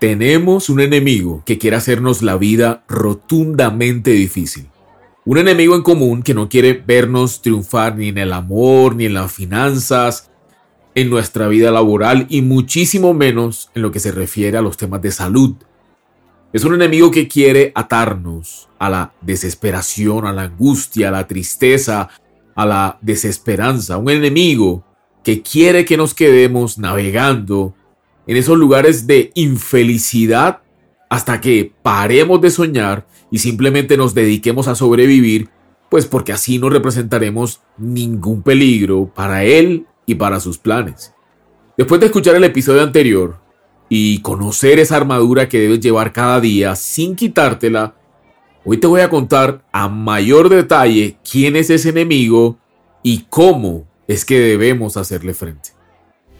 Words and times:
Tenemos 0.00 0.70
un 0.70 0.80
enemigo 0.80 1.42
que 1.44 1.58
quiere 1.58 1.76
hacernos 1.76 2.22
la 2.22 2.38
vida 2.38 2.84
rotundamente 2.88 4.12
difícil. 4.12 4.66
Un 5.26 5.36
enemigo 5.36 5.74
en 5.74 5.82
común 5.82 6.22
que 6.22 6.32
no 6.32 6.48
quiere 6.48 6.72
vernos 6.72 7.42
triunfar 7.42 7.96
ni 7.96 8.08
en 8.08 8.16
el 8.16 8.32
amor, 8.32 8.96
ni 8.96 9.04
en 9.04 9.12
las 9.12 9.30
finanzas, 9.30 10.30
en 10.94 11.10
nuestra 11.10 11.48
vida 11.48 11.70
laboral 11.70 12.26
y 12.30 12.40
muchísimo 12.40 13.12
menos 13.12 13.70
en 13.74 13.82
lo 13.82 13.92
que 13.92 14.00
se 14.00 14.10
refiere 14.10 14.56
a 14.56 14.62
los 14.62 14.78
temas 14.78 15.02
de 15.02 15.10
salud. 15.10 15.56
Es 16.54 16.64
un 16.64 16.72
enemigo 16.72 17.10
que 17.10 17.28
quiere 17.28 17.70
atarnos 17.74 18.70
a 18.78 18.88
la 18.88 19.12
desesperación, 19.20 20.26
a 20.26 20.32
la 20.32 20.44
angustia, 20.44 21.08
a 21.08 21.12
la 21.12 21.26
tristeza, 21.26 22.08
a 22.54 22.64
la 22.64 22.98
desesperanza. 23.02 23.98
Un 23.98 24.08
enemigo 24.08 24.82
que 25.22 25.42
quiere 25.42 25.84
que 25.84 25.98
nos 25.98 26.14
quedemos 26.14 26.78
navegando 26.78 27.74
en 28.30 28.36
esos 28.36 28.56
lugares 28.56 29.08
de 29.08 29.32
infelicidad 29.34 30.60
hasta 31.08 31.40
que 31.40 31.72
paremos 31.82 32.40
de 32.40 32.52
soñar 32.52 33.04
y 33.28 33.40
simplemente 33.40 33.96
nos 33.96 34.14
dediquemos 34.14 34.68
a 34.68 34.76
sobrevivir, 34.76 35.48
pues 35.88 36.06
porque 36.06 36.32
así 36.32 36.60
no 36.60 36.70
representaremos 36.70 37.60
ningún 37.76 38.42
peligro 38.42 39.12
para 39.12 39.42
él 39.42 39.88
y 40.06 40.14
para 40.14 40.38
sus 40.38 40.58
planes. 40.58 41.12
Después 41.76 42.00
de 42.00 42.06
escuchar 42.06 42.36
el 42.36 42.44
episodio 42.44 42.82
anterior 42.82 43.40
y 43.88 44.20
conocer 44.20 44.78
esa 44.78 44.96
armadura 44.96 45.48
que 45.48 45.58
debes 45.58 45.80
llevar 45.80 46.12
cada 46.12 46.40
día 46.40 46.76
sin 46.76 47.16
quitártela, 47.16 47.96
hoy 48.64 48.76
te 48.76 48.86
voy 48.86 49.00
a 49.00 49.10
contar 49.10 49.64
a 49.72 49.88
mayor 49.88 50.50
detalle 50.50 51.16
quién 51.28 51.56
es 51.56 51.68
ese 51.68 51.88
enemigo 51.88 52.60
y 53.02 53.24
cómo 53.28 53.88
es 54.06 54.24
que 54.24 54.38
debemos 54.38 54.96
hacerle 54.96 55.34
frente. 55.34 55.79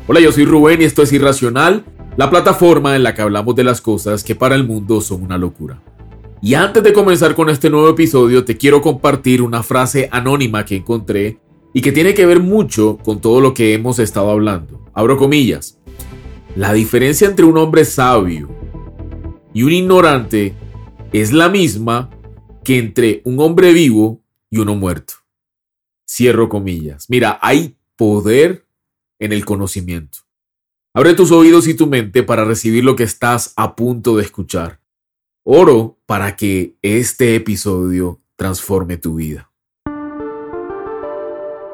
Hola, 0.07 0.21
yo 0.21 0.33
soy 0.33 0.45
Rubén 0.45 0.83
y 0.83 0.85
esto 0.85 1.03
es 1.03 1.13
Irracional, 1.13 1.85
la 2.17 2.31
plataforma 2.31 2.97
en 2.97 3.03
la 3.03 3.15
que 3.15 3.23
hablamos 3.23 3.55
de 3.55 3.63
las 3.63 3.81
cosas 3.81 4.25
que 4.25 4.35
para 4.35 4.55
el 4.57 4.67
mundo 4.67 5.01
son 5.01 5.23
una 5.23 5.39
locura. 5.39 5.83
Y 6.43 6.55
antes 6.55 6.83
de 6.83 6.93
comenzar 6.93 7.35
con 7.35 7.49
este 7.49 7.71
nuevo 7.71 7.89
episodio, 7.91 8.45
te 8.45 8.57
quiero 8.57 8.81
compartir 8.81 9.43
una 9.43 9.63
frase 9.63 10.09
anónima 10.11 10.65
que 10.65 10.77
encontré 10.77 11.39
y 11.73 11.81
que 11.83 11.93
tiene 11.93 12.15
que 12.15 12.27
ver 12.27 12.41
mucho 12.41 12.99
con 12.99 13.21
todo 13.21 13.41
lo 13.41 13.55
que 13.55 13.75
hemos 13.75 13.99
estado 13.99 14.31
hablando. 14.31 14.85
Abro 14.95 15.17
comillas. 15.17 15.79
La 16.57 16.73
diferencia 16.73 17.29
entre 17.29 17.45
un 17.45 17.59
hombre 17.59 17.85
sabio 17.85 18.49
y 19.53 19.63
un 19.63 19.73
ignorante 19.73 20.55
es 21.13 21.33
la 21.33 21.49
misma 21.49 22.11
que 22.65 22.79
entre 22.79 23.21
un 23.25 23.39
hombre 23.39 23.73
vivo 23.73 24.21
y 24.51 24.59
uno 24.59 24.75
muerto. 24.75 25.15
Cierro 26.09 26.49
comillas. 26.49 27.07
Mira, 27.09 27.39
hay 27.41 27.77
poder 27.97 28.67
en 29.21 29.33
el 29.33 29.45
conocimiento. 29.45 30.19
Abre 30.93 31.15
tus 31.15 31.31
oídos 31.31 31.69
y 31.69 31.75
tu 31.75 31.87
mente 31.87 32.25
para 32.25 32.45
recibir 32.45 32.83
lo 32.83 32.97
que 32.97 33.05
estás 33.05 33.53
a 33.57 33.77
punto 33.77 34.17
de 34.17 34.25
escuchar. 34.25 34.81
Oro 35.45 36.01
para 36.07 36.35
que 36.35 36.75
este 36.83 37.37
episodio 37.37 38.21
transforme 38.35 38.97
tu 38.97 39.15
vida. 39.15 39.53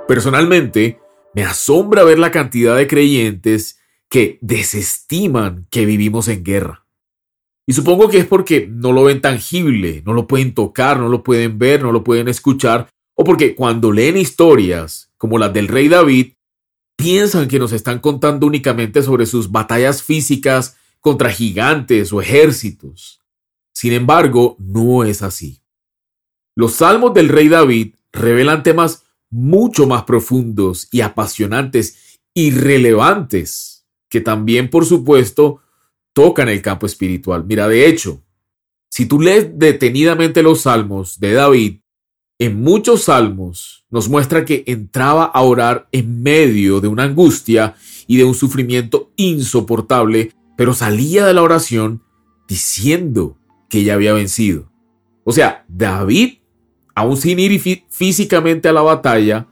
Personalmente, 0.07 1.01
me 1.35 1.43
asombra 1.43 2.05
ver 2.05 2.19
la 2.19 2.31
cantidad 2.31 2.77
de 2.77 2.87
creyentes 2.87 3.79
que 4.09 4.39
desestiman 4.41 5.67
que 5.71 5.87
vivimos 5.87 6.29
en 6.29 6.45
guerra. 6.45 6.87
Y 7.67 7.73
supongo 7.73 8.09
que 8.09 8.19
es 8.19 8.27
porque 8.27 8.69
no 8.71 8.93
lo 8.93 9.05
ven 9.05 9.21
tangible, 9.21 10.03
no 10.07 10.13
lo 10.13 10.29
pueden 10.29 10.55
tocar, 10.55 11.01
no 11.01 11.09
lo 11.09 11.25
pueden 11.25 11.59
ver, 11.59 11.83
no 11.83 11.91
lo 11.91 12.05
pueden 12.05 12.29
escuchar, 12.29 12.89
o 13.17 13.25
porque 13.25 13.57
cuando 13.57 13.91
leen 13.91 14.17
historias 14.17 15.13
como 15.19 15.39
las 15.39 15.53
del 15.53 15.67
rey 15.67 15.89
David, 15.89 16.35
piensan 16.97 17.47
que 17.49 17.59
nos 17.59 17.73
están 17.73 18.01
contando 18.01 18.47
únicamente 18.47 19.03
sobre 19.03 19.27
sus 19.27 19.53
batallas 19.53 20.03
físicas 20.03 20.77
contra 21.01 21.31
gigantes 21.31 22.13
o 22.13 22.21
ejércitos. 22.21 23.21
Sin 23.73 23.93
embargo, 23.93 24.57
no 24.59 25.05
es 25.05 25.23
así. 25.23 25.63
Los 26.57 26.73
salmos 26.77 27.13
del 27.15 27.29
rey 27.29 27.49
David 27.49 27.95
revelan 28.13 28.63
temas 28.63 29.05
mucho 29.31 29.87
más 29.87 30.05
profundos 30.05 30.89
y 30.91 31.03
apasionantes 31.03 32.19
y 32.33 32.51
relevantes 32.51 33.87
que 34.09 34.21
también, 34.21 34.71
por 34.71 34.87
supuesto, 34.87 35.61
tocan 36.15 36.49
el 36.49 36.63
campo 36.63 36.87
espiritual. 36.87 37.45
Mira, 37.45 37.69
de 37.69 37.87
hecho, 37.87 38.23
si 38.89 39.07
tú 39.07 39.21
lees 39.21 39.59
detenidamente 39.59 40.43
los 40.43 40.63
salmos 40.63 41.21
de 41.21 41.35
David, 41.35 41.81
en 42.39 42.63
muchos 42.63 43.05
salmos 43.05 43.87
nos 43.91 44.09
muestra 44.09 44.45
que 44.45 44.65
entraba 44.67 45.25
a 45.25 45.41
orar 45.43 45.89
en 45.93 46.23
medio 46.23 46.81
de 46.81 46.89
una 46.89 47.05
angustia 47.05 47.75
y 48.07 48.19
de 48.19 48.25
un 48.25 48.35
sufrimiento 48.35 49.11
insoportable, 49.17 50.33
pero 50.57 50.75
salía 50.75 51.25
de 51.25 51.35
la 51.35 51.43
oración 51.43 52.03
diciendo 52.47 53.39
que 53.69 53.85
ya 53.85 53.95
había 53.95 54.13
vencido. 54.13 54.71
O 55.25 55.33
sea, 55.33 55.65
David, 55.69 56.35
aún 56.95 57.17
sin 57.17 57.39
ir 57.39 57.61
físicamente 57.89 58.69
a 58.69 58.73
la 58.73 58.83
batalla, 58.83 59.49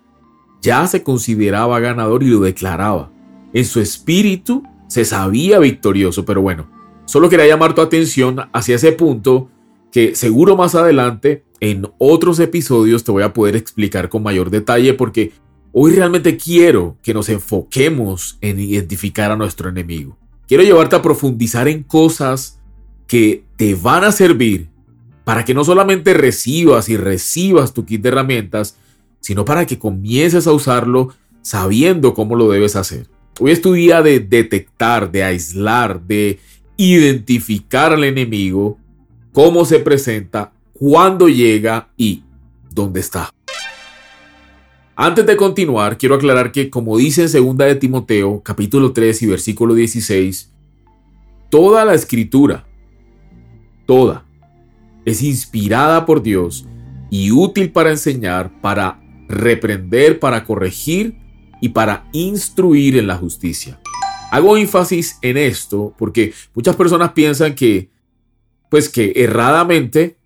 ya 0.60 0.86
se 0.86 1.02
consideraba 1.02 1.80
ganador 1.80 2.22
y 2.22 2.28
lo 2.28 2.40
declaraba. 2.40 3.10
En 3.52 3.64
su 3.64 3.80
espíritu 3.80 4.62
se 4.88 5.04
sabía 5.04 5.58
victorioso, 5.58 6.24
pero 6.24 6.42
bueno, 6.42 6.68
solo 7.06 7.28
quería 7.28 7.46
llamar 7.46 7.74
tu 7.74 7.80
atención 7.80 8.48
hacia 8.52 8.76
ese 8.76 8.92
punto 8.92 9.48
que 9.94 10.16
seguro 10.16 10.56
más 10.56 10.74
adelante 10.74 11.44
en 11.60 11.86
otros 11.98 12.40
episodios 12.40 13.04
te 13.04 13.12
voy 13.12 13.22
a 13.22 13.32
poder 13.32 13.54
explicar 13.54 14.08
con 14.08 14.24
mayor 14.24 14.50
detalle 14.50 14.92
porque 14.92 15.30
hoy 15.70 15.92
realmente 15.92 16.36
quiero 16.36 16.96
que 17.00 17.14
nos 17.14 17.28
enfoquemos 17.28 18.36
en 18.40 18.58
identificar 18.58 19.30
a 19.30 19.36
nuestro 19.36 19.68
enemigo. 19.68 20.18
Quiero 20.48 20.64
llevarte 20.64 20.96
a 20.96 21.02
profundizar 21.02 21.68
en 21.68 21.84
cosas 21.84 22.58
que 23.06 23.44
te 23.54 23.76
van 23.76 24.02
a 24.02 24.10
servir 24.10 24.68
para 25.22 25.44
que 25.44 25.54
no 25.54 25.62
solamente 25.62 26.12
recibas 26.12 26.88
y 26.88 26.96
recibas 26.96 27.72
tu 27.72 27.86
kit 27.86 28.02
de 28.02 28.08
herramientas, 28.08 28.76
sino 29.20 29.44
para 29.44 29.64
que 29.64 29.78
comiences 29.78 30.48
a 30.48 30.52
usarlo 30.52 31.14
sabiendo 31.40 32.14
cómo 32.14 32.34
lo 32.34 32.50
debes 32.50 32.74
hacer. 32.74 33.06
Hoy 33.38 33.52
es 33.52 33.62
tu 33.62 33.74
día 33.74 34.02
de 34.02 34.18
detectar, 34.18 35.12
de 35.12 35.22
aislar, 35.22 36.02
de 36.02 36.40
identificar 36.76 37.92
al 37.92 38.02
enemigo 38.02 38.76
cómo 39.34 39.64
se 39.64 39.80
presenta, 39.80 40.52
cuándo 40.72 41.28
llega 41.28 41.88
y 41.96 42.22
dónde 42.70 43.00
está. 43.00 43.30
Antes 44.94 45.26
de 45.26 45.36
continuar, 45.36 45.98
quiero 45.98 46.14
aclarar 46.14 46.52
que, 46.52 46.70
como 46.70 46.96
dice 46.96 47.24
en 47.24 47.44
2 47.44 47.56
de 47.56 47.74
Timoteo, 47.74 48.40
capítulo 48.44 48.92
3 48.92 49.22
y 49.22 49.26
versículo 49.26 49.74
16, 49.74 50.52
toda 51.50 51.84
la 51.84 51.94
escritura, 51.94 52.64
toda, 53.86 54.24
es 55.04 55.20
inspirada 55.20 56.06
por 56.06 56.22
Dios 56.22 56.64
y 57.10 57.32
útil 57.32 57.72
para 57.72 57.90
enseñar, 57.90 58.60
para 58.60 59.00
reprender, 59.26 60.20
para 60.20 60.44
corregir 60.44 61.18
y 61.60 61.70
para 61.70 62.08
instruir 62.12 62.96
en 62.96 63.08
la 63.08 63.16
justicia. 63.16 63.80
Hago 64.30 64.56
énfasis 64.56 65.18
en 65.22 65.38
esto 65.38 65.92
porque 65.98 66.32
muchas 66.54 66.76
personas 66.76 67.10
piensan 67.12 67.56
que 67.56 67.93
pues 68.74 68.88
que 68.88 69.12
erradamente 69.14 70.16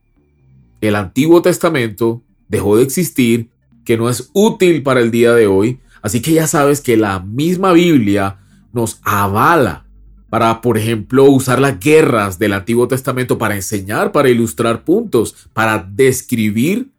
el 0.81 0.97
Antiguo 0.97 1.43
Testamento 1.43 2.23
dejó 2.49 2.79
de 2.79 2.83
existir, 2.83 3.51
que 3.85 3.99
no 3.99 4.09
es 4.09 4.31
útil 4.33 4.83
para 4.83 5.01
el 5.01 5.11
día 5.11 5.35
de 5.35 5.47
hoy, 5.47 5.81
así 6.01 6.23
que 6.23 6.33
ya 6.33 6.47
sabes 6.47 6.81
que 6.81 6.97
la 6.97 7.21
misma 7.21 7.75
Biblia 7.75 8.39
nos 8.73 9.01
avala 9.03 9.85
para, 10.31 10.63
por 10.63 10.79
ejemplo, 10.79 11.25
usar 11.25 11.61
las 11.61 11.79
guerras 11.79 12.39
del 12.39 12.55
Antiguo 12.55 12.89
Testamento 12.89 13.37
para 13.37 13.55
enseñar, 13.55 14.13
para 14.13 14.31
ilustrar 14.31 14.83
puntos, 14.83 15.51
para 15.53 15.87
describir 15.87 16.91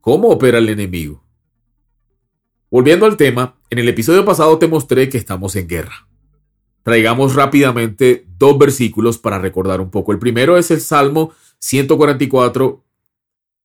cómo 0.00 0.28
opera 0.28 0.58
el 0.58 0.68
enemigo. 0.68 1.20
Volviendo 2.70 3.06
al 3.06 3.16
tema, 3.16 3.56
en 3.70 3.80
el 3.80 3.88
episodio 3.88 4.24
pasado 4.24 4.56
te 4.58 4.68
mostré 4.68 5.08
que 5.08 5.18
estamos 5.18 5.56
en 5.56 5.66
guerra 5.66 6.05
traigamos 6.86 7.34
rápidamente 7.34 8.28
dos 8.38 8.56
versículos 8.56 9.18
para 9.18 9.40
recordar 9.40 9.80
un 9.80 9.90
poco. 9.90 10.12
El 10.12 10.20
primero 10.20 10.56
es 10.56 10.70
el 10.70 10.80
Salmo 10.80 11.32
144, 11.58 12.84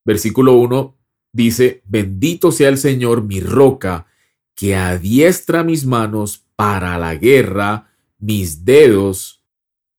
versículo 0.04 0.54
1, 0.54 0.98
dice, 1.32 1.84
bendito 1.86 2.52
sea 2.52 2.70
el 2.70 2.80
Señor 2.80 3.22
mi 3.22 3.40
roca, 3.40 4.08
que 4.56 4.76
adiestra 4.76 5.64
mis 5.64 5.86
manos 5.86 6.48
para 6.56 6.98
la 6.98 7.14
guerra, 7.14 7.92
mis 8.18 8.66
dedos 8.66 9.46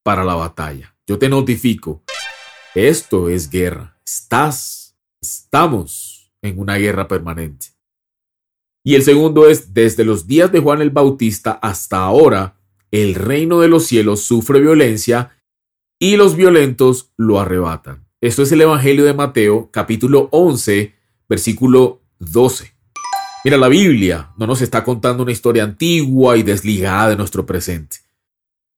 para 0.03 0.25
la 0.25 0.35
batalla. 0.35 0.97
Yo 1.07 1.17
te 1.17 1.29
notifico, 1.29 2.03
esto 2.75 3.29
es 3.29 3.49
guerra. 3.49 4.01
Estás, 4.05 4.97
estamos 5.21 6.33
en 6.43 6.59
una 6.59 6.75
guerra 6.75 7.07
permanente. 7.07 7.67
Y 8.83 8.97
el 8.97 9.05
segundo 9.05 9.49
es, 9.49 9.73
desde 9.73 10.05
los 10.05 10.27
días 10.27 10.51
de 10.51 10.59
Juan 10.59 10.83
el 10.83 10.91
Bautista 10.91 11.53
hasta 11.53 11.99
ahora, 11.99 12.57
el 12.93 13.15
reino 13.15 13.61
de 13.61 13.69
los 13.69 13.87
cielos 13.87 14.21
sufre 14.21 14.61
violencia 14.61 15.31
y 15.99 16.17
los 16.17 16.37
violentos 16.37 17.11
lo 17.17 17.41
arrebatan. 17.41 18.07
Esto 18.21 18.43
es 18.43 18.53
el 18.53 18.61
Evangelio 18.61 19.05
de 19.05 19.15
Mateo, 19.15 19.71
capítulo 19.73 20.29
11, 20.31 20.95
versículo 21.29 22.03
12. 22.19 22.73
Mira, 23.45 23.57
la 23.57 23.69
Biblia 23.69 24.31
no 24.37 24.47
nos 24.47 24.61
está 24.61 24.85
contando 24.85 25.23
una 25.23 25.33
historia 25.33 25.65
antigua 25.65 26.37
y 26.37 26.43
desligada 26.43 27.09
de 27.09 27.17
nuestro 27.17 27.47
presente. 27.47 27.97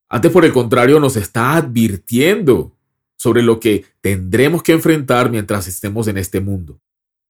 Antes, 0.08 0.30
por 0.30 0.44
el 0.44 0.52
contrario, 0.52 1.00
nos 1.00 1.16
está 1.16 1.56
advirtiendo 1.56 2.72
sobre 3.16 3.42
lo 3.42 3.58
que 3.58 3.84
tendremos 4.00 4.62
que 4.62 4.72
enfrentar 4.72 5.30
mientras 5.30 5.66
estemos 5.66 6.06
en 6.06 6.18
este 6.18 6.40
mundo. 6.40 6.80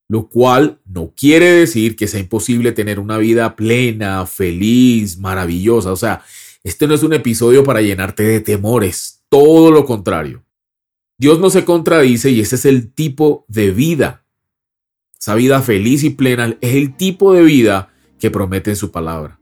Lo 0.06 0.28
cual 0.28 0.80
no 0.84 1.14
quiere 1.16 1.46
decir 1.46 1.96
que 1.96 2.06
sea 2.06 2.20
imposible 2.20 2.72
tener 2.72 3.00
una 3.00 3.16
vida 3.16 3.56
plena, 3.56 4.26
feliz, 4.26 5.18
maravillosa. 5.18 5.90
O 5.90 5.96
sea, 5.96 6.22
este 6.64 6.86
no 6.88 6.94
es 6.94 7.02
un 7.02 7.12
episodio 7.12 7.62
para 7.62 7.82
llenarte 7.82 8.22
de 8.22 8.40
temores, 8.40 9.22
todo 9.28 9.70
lo 9.70 9.84
contrario. 9.84 10.42
Dios 11.18 11.38
no 11.38 11.50
se 11.50 11.66
contradice 11.66 12.30
y 12.30 12.40
ese 12.40 12.56
es 12.56 12.64
el 12.64 12.90
tipo 12.90 13.44
de 13.48 13.70
vida. 13.70 14.24
Esa 15.20 15.34
vida 15.34 15.60
feliz 15.60 16.02
y 16.04 16.10
plena 16.10 16.56
es 16.62 16.74
el 16.74 16.96
tipo 16.96 17.34
de 17.34 17.42
vida 17.42 17.90
que 18.18 18.30
promete 18.30 18.70
en 18.70 18.76
su 18.76 18.90
palabra. 18.90 19.38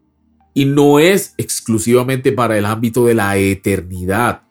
Y 0.52 0.64
no 0.64 0.98
es 0.98 1.34
exclusivamente 1.38 2.32
para 2.32 2.58
el 2.58 2.66
ámbito 2.66 3.06
de 3.06 3.14
la 3.14 3.36
eternidad. 3.36 4.42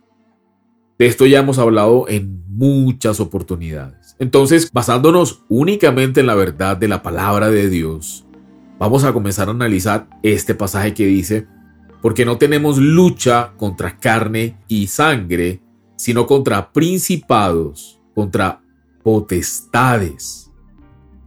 De 0.97 1.07
esto 1.07 1.25
ya 1.25 1.39
hemos 1.39 1.59
hablado 1.59 2.07
en 2.07 2.41
muchas 2.47 3.19
oportunidades. 3.19 4.15
Entonces, 4.17 4.71
basándonos 4.71 5.44
únicamente 5.50 6.21
en 6.21 6.27
la 6.27 6.35
verdad 6.35 6.77
de 6.77 6.88
la 6.88 7.03
palabra 7.03 7.50
de 7.50 7.69
Dios, 7.69 8.25
vamos 8.79 9.03
a 9.03 9.12
comenzar 9.12 9.50
a 9.50 9.51
analizar 9.51 10.07
este 10.24 10.56
pasaje 10.56 10.94
que 10.94 11.06
dice, 11.06 11.47
porque 12.01 12.25
no 12.25 12.38
tenemos 12.38 12.77
lucha 12.77 13.53
contra 13.57 13.98
carne 13.98 14.57
y 14.68 14.88
sangre, 14.88 15.62
sino 15.95 16.25
contra 16.25 16.74
principados, 16.74 18.00
contra 18.15 18.62
potestades, 19.03 20.51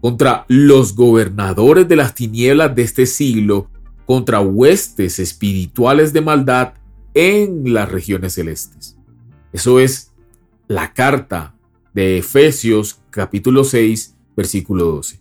contra 0.00 0.44
los 0.48 0.94
gobernadores 0.94 1.88
de 1.88 1.96
las 1.96 2.14
tinieblas 2.14 2.74
de 2.74 2.82
este 2.82 3.06
siglo, 3.06 3.70
contra 4.04 4.40
huestes 4.40 5.18
espirituales 5.18 6.12
de 6.12 6.20
maldad 6.20 6.74
en 7.14 7.72
las 7.72 7.90
regiones 7.90 8.34
celestes. 8.34 8.98
Eso 9.52 9.78
es 9.78 10.12
la 10.66 10.92
carta 10.92 11.54
de 11.94 12.18
Efesios 12.18 13.00
capítulo 13.10 13.62
6, 13.62 14.16
versículo 14.36 14.86
12. 14.86 15.20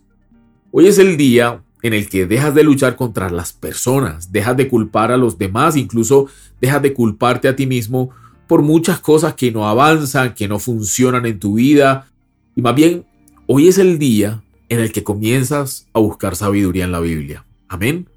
Hoy 0.72 0.88
es 0.88 0.98
el 0.98 1.16
día 1.16 1.62
en 1.84 1.92
el 1.92 2.08
que 2.08 2.26
dejas 2.26 2.54
de 2.54 2.64
luchar 2.64 2.96
contra 2.96 3.28
las 3.28 3.52
personas, 3.52 4.32
dejas 4.32 4.56
de 4.56 4.68
culpar 4.68 5.12
a 5.12 5.18
los 5.18 5.36
demás, 5.36 5.76
incluso 5.76 6.28
dejas 6.58 6.80
de 6.80 6.94
culparte 6.94 7.46
a 7.46 7.56
ti 7.56 7.66
mismo 7.66 8.08
por 8.46 8.62
muchas 8.62 9.00
cosas 9.00 9.34
que 9.34 9.52
no 9.52 9.68
avanzan, 9.68 10.32
que 10.32 10.48
no 10.48 10.58
funcionan 10.58 11.26
en 11.26 11.38
tu 11.38 11.56
vida. 11.56 12.08
Y 12.56 12.62
más 12.62 12.74
bien, 12.74 13.04
hoy 13.46 13.68
es 13.68 13.76
el 13.76 13.98
día 13.98 14.42
en 14.70 14.80
el 14.80 14.92
que 14.92 15.04
comienzas 15.04 15.86
a 15.92 15.98
buscar 15.98 16.36
sabiduría 16.36 16.84
en 16.84 16.92
la 16.92 17.00
Biblia. 17.00 17.44
Amén. 17.68 18.08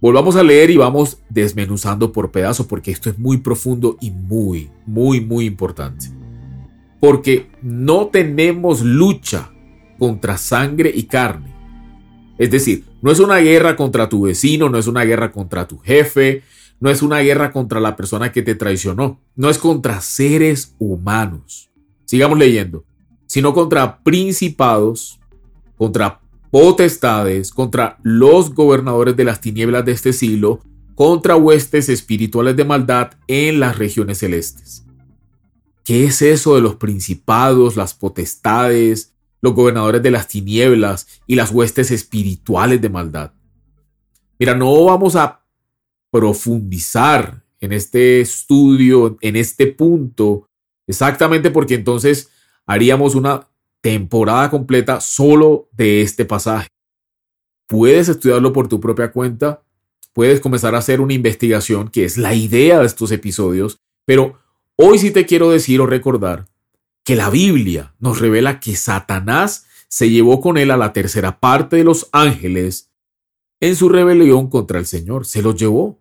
Volvamos 0.00 0.34
a 0.36 0.42
leer 0.42 0.70
y 0.70 0.78
vamos 0.78 1.18
desmenuzando 1.28 2.10
por 2.10 2.30
pedazos 2.30 2.64
porque 2.64 2.90
esto 2.90 3.10
es 3.10 3.18
muy 3.18 3.36
profundo 3.36 3.98
y 4.00 4.12
muy, 4.12 4.70
muy, 4.86 5.20
muy 5.20 5.44
importante. 5.44 6.06
Porque 7.00 7.50
no 7.60 8.06
tenemos 8.06 8.80
lucha 8.80 9.50
contra 9.98 10.38
sangre 10.38 10.90
y 10.94 11.02
carne. 11.02 11.49
Es 12.40 12.50
decir, 12.50 12.86
no 13.02 13.10
es 13.10 13.20
una 13.20 13.36
guerra 13.36 13.76
contra 13.76 14.08
tu 14.08 14.22
vecino, 14.22 14.70
no 14.70 14.78
es 14.78 14.86
una 14.86 15.04
guerra 15.04 15.30
contra 15.30 15.68
tu 15.68 15.76
jefe, 15.76 16.42
no 16.80 16.88
es 16.88 17.02
una 17.02 17.18
guerra 17.18 17.52
contra 17.52 17.80
la 17.80 17.96
persona 17.96 18.32
que 18.32 18.40
te 18.40 18.54
traicionó, 18.54 19.20
no 19.36 19.50
es 19.50 19.58
contra 19.58 20.00
seres 20.00 20.74
humanos. 20.78 21.70
Sigamos 22.06 22.38
leyendo, 22.38 22.86
sino 23.26 23.52
contra 23.52 24.02
principados, 24.02 25.20
contra 25.76 26.22
potestades, 26.50 27.50
contra 27.50 27.98
los 28.02 28.54
gobernadores 28.54 29.14
de 29.18 29.24
las 29.24 29.42
tinieblas 29.42 29.84
de 29.84 29.92
este 29.92 30.14
siglo, 30.14 30.60
contra 30.94 31.36
huestes 31.36 31.90
espirituales 31.90 32.56
de 32.56 32.64
maldad 32.64 33.10
en 33.26 33.60
las 33.60 33.76
regiones 33.76 34.16
celestes. 34.16 34.86
¿Qué 35.84 36.06
es 36.06 36.22
eso 36.22 36.54
de 36.54 36.62
los 36.62 36.76
principados, 36.76 37.76
las 37.76 37.92
potestades, 37.92 39.12
los 39.40 39.54
gobernadores 39.54 40.02
de 40.02 40.10
las 40.10 40.28
tinieblas 40.28 41.20
y 41.26 41.34
las 41.34 41.50
huestes 41.50 41.90
espirituales 41.90 42.80
de 42.80 42.88
maldad? 42.88 43.32
Mira, 44.38 44.54
no 44.54 44.84
vamos 44.84 45.16
a 45.16 45.44
profundizar 46.10 47.44
en 47.60 47.72
este 47.72 48.20
estudio, 48.20 49.18
en 49.20 49.36
este 49.36 49.66
punto, 49.66 50.48
exactamente 50.86 51.50
porque 51.50 51.74
entonces 51.74 52.30
haríamos 52.66 53.14
una 53.14 53.48
temporada 53.80 54.50
completa 54.50 55.00
solo 55.00 55.68
de 55.72 56.02
este 56.02 56.24
pasaje. 56.24 56.68
Puedes 57.66 58.08
estudiarlo 58.08 58.52
por 58.52 58.68
tu 58.68 58.80
propia 58.80 59.12
cuenta, 59.12 59.62
puedes 60.12 60.40
comenzar 60.40 60.74
a 60.74 60.78
hacer 60.78 61.00
una 61.00 61.14
investigación, 61.14 61.88
que 61.88 62.04
es 62.04 62.18
la 62.18 62.34
idea 62.34 62.80
de 62.80 62.86
estos 62.86 63.12
episodios, 63.12 63.78
pero 64.06 64.38
hoy 64.76 64.98
sí 64.98 65.10
te 65.10 65.26
quiero 65.26 65.50
decir 65.50 65.80
o 65.80 65.86
recordar 65.86 66.49
que 67.10 67.16
la 67.16 67.28
Biblia 67.28 67.92
nos 67.98 68.20
revela 68.20 68.60
que 68.60 68.76
Satanás 68.76 69.66
se 69.88 70.10
llevó 70.10 70.40
con 70.40 70.56
él 70.56 70.70
a 70.70 70.76
la 70.76 70.92
tercera 70.92 71.40
parte 71.40 71.74
de 71.74 71.82
los 71.82 72.08
ángeles 72.12 72.92
en 73.58 73.74
su 73.74 73.88
rebelión 73.88 74.48
contra 74.48 74.78
el 74.78 74.86
Señor, 74.86 75.26
se 75.26 75.42
los 75.42 75.56
llevó. 75.56 75.98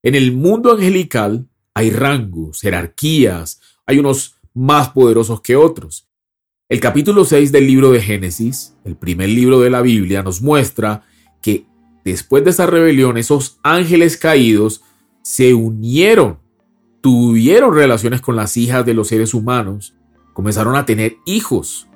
En 0.00 0.14
el 0.14 0.30
mundo 0.30 0.70
angelical 0.70 1.48
hay 1.74 1.90
rangos, 1.90 2.60
jerarquías, 2.60 3.60
hay 3.84 3.98
unos 3.98 4.36
más 4.54 4.90
poderosos 4.90 5.40
que 5.40 5.56
otros. 5.56 6.08
El 6.68 6.78
capítulo 6.78 7.24
6 7.24 7.50
del 7.50 7.66
libro 7.66 7.90
de 7.90 8.00
Génesis, 8.00 8.76
el 8.84 8.94
primer 8.94 9.30
libro 9.30 9.58
de 9.58 9.70
la 9.70 9.82
Biblia, 9.82 10.22
nos 10.22 10.40
muestra 10.40 11.04
que 11.42 11.66
después 12.04 12.44
de 12.44 12.50
esa 12.50 12.66
rebelión, 12.66 13.18
esos 13.18 13.58
ángeles 13.64 14.16
caídos 14.16 14.84
se 15.20 15.52
unieron, 15.52 16.38
tuvieron 17.00 17.74
relaciones 17.74 18.20
con 18.20 18.36
las 18.36 18.56
hijas 18.56 18.86
de 18.86 18.94
los 18.94 19.08
seres 19.08 19.34
humanos, 19.34 19.94
comenzaron 20.38 20.76
a 20.76 20.86
tener 20.86 21.16
hijos. 21.26 21.88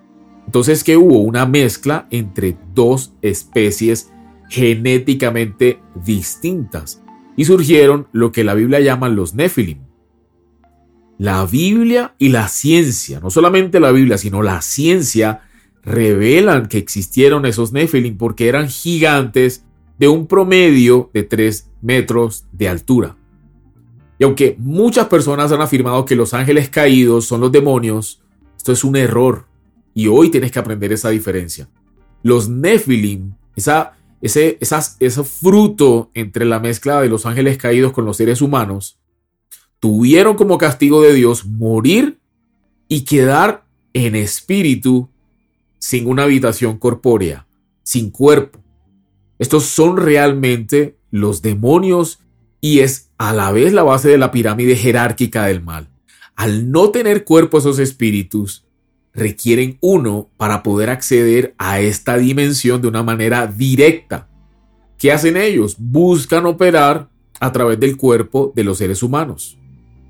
Entonces 0.46 0.82
que 0.82 0.96
hubo 0.96 1.20
una 1.20 1.46
mezcla 1.46 2.08
entre 2.10 2.56
dos 2.74 3.12
especies 3.22 4.10
genéticamente 4.48 5.80
distintas 6.04 7.04
y 7.36 7.44
surgieron 7.44 8.08
lo 8.10 8.32
que 8.32 8.42
la 8.42 8.54
Biblia 8.54 8.80
llama 8.80 9.08
los 9.08 9.34
Nefilim. 9.34 9.78
La 11.18 11.46
Biblia 11.46 12.16
y 12.18 12.30
la 12.30 12.48
ciencia, 12.48 13.20
no 13.20 13.30
solamente 13.30 13.78
la 13.78 13.92
Biblia, 13.92 14.18
sino 14.18 14.42
la 14.42 14.60
ciencia, 14.60 15.42
revelan 15.84 16.66
que 16.66 16.78
existieron 16.78 17.46
esos 17.46 17.70
Nephilim 17.70 18.18
porque 18.18 18.48
eran 18.48 18.68
gigantes 18.68 19.66
de 20.00 20.08
un 20.08 20.26
promedio 20.26 21.10
de 21.14 21.22
3 21.22 21.70
metros 21.80 22.46
de 22.50 22.68
altura. 22.68 23.16
Y 24.18 24.24
aunque 24.24 24.56
muchas 24.58 25.06
personas 25.06 25.52
han 25.52 25.60
afirmado 25.60 26.04
que 26.04 26.16
los 26.16 26.34
ángeles 26.34 26.70
caídos 26.70 27.24
son 27.26 27.40
los 27.40 27.52
demonios, 27.52 28.18
esto 28.62 28.70
es 28.70 28.84
un 28.84 28.94
error. 28.94 29.46
Y 29.92 30.06
hoy 30.06 30.30
tienes 30.30 30.52
que 30.52 30.60
aprender 30.60 30.92
esa 30.92 31.10
diferencia. 31.10 31.68
Los 32.22 32.48
Nephilim, 32.48 33.34
esa, 33.56 33.94
ese, 34.20 34.56
ese 34.60 35.24
fruto 35.24 36.12
entre 36.14 36.44
la 36.44 36.60
mezcla 36.60 37.00
de 37.00 37.08
los 37.08 37.26
ángeles 37.26 37.58
caídos 37.58 37.90
con 37.90 38.04
los 38.04 38.18
seres 38.18 38.40
humanos, 38.40 39.00
tuvieron 39.80 40.36
como 40.36 40.58
castigo 40.58 41.02
de 41.02 41.12
Dios 41.12 41.44
morir 41.44 42.20
y 42.86 43.00
quedar 43.00 43.64
en 43.94 44.14
espíritu 44.14 45.10
sin 45.80 46.06
una 46.06 46.22
habitación 46.22 46.78
corpórea, 46.78 47.48
sin 47.82 48.12
cuerpo. 48.12 48.60
Estos 49.40 49.64
son 49.64 49.96
realmente 49.96 50.96
los 51.10 51.42
demonios 51.42 52.20
y 52.60 52.78
es 52.78 53.10
a 53.18 53.32
la 53.32 53.50
vez 53.50 53.72
la 53.72 53.82
base 53.82 54.08
de 54.08 54.18
la 54.18 54.30
pirámide 54.30 54.76
jerárquica 54.76 55.46
del 55.46 55.64
mal. 55.64 55.91
Al 56.36 56.70
no 56.70 56.90
tener 56.90 57.24
cuerpo 57.24 57.58
esos 57.58 57.78
espíritus, 57.78 58.64
requieren 59.14 59.78
uno 59.80 60.30
para 60.36 60.62
poder 60.62 60.90
acceder 60.90 61.54
a 61.58 61.80
esta 61.80 62.16
dimensión 62.16 62.80
de 62.80 62.88
una 62.88 63.02
manera 63.02 63.46
directa. 63.46 64.28
¿Qué 64.98 65.12
hacen 65.12 65.36
ellos? 65.36 65.76
Buscan 65.78 66.46
operar 66.46 67.08
a 67.40 67.52
través 67.52 67.78
del 67.80 67.96
cuerpo 67.96 68.52
de 68.54 68.64
los 68.64 68.78
seres 68.78 69.02
humanos. 69.02 69.58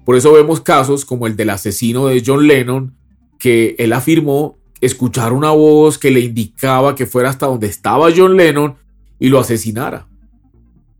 Por 0.04 0.16
eso 0.16 0.32
vemos 0.32 0.60
casos 0.60 1.04
como 1.04 1.26
el 1.26 1.36
del 1.36 1.50
asesino 1.50 2.06
de 2.06 2.22
John 2.24 2.46
Lennon, 2.46 2.94
que 3.38 3.74
él 3.78 3.92
afirmó 3.92 4.58
escuchar 4.80 5.32
una 5.32 5.50
voz 5.50 5.96
que 5.96 6.10
le 6.10 6.20
indicaba 6.20 6.94
que 6.94 7.06
fuera 7.06 7.30
hasta 7.30 7.46
donde 7.46 7.68
estaba 7.68 8.10
John 8.14 8.36
Lennon 8.36 8.76
y 9.18 9.28
lo 9.28 9.38
asesinara. 9.38 10.08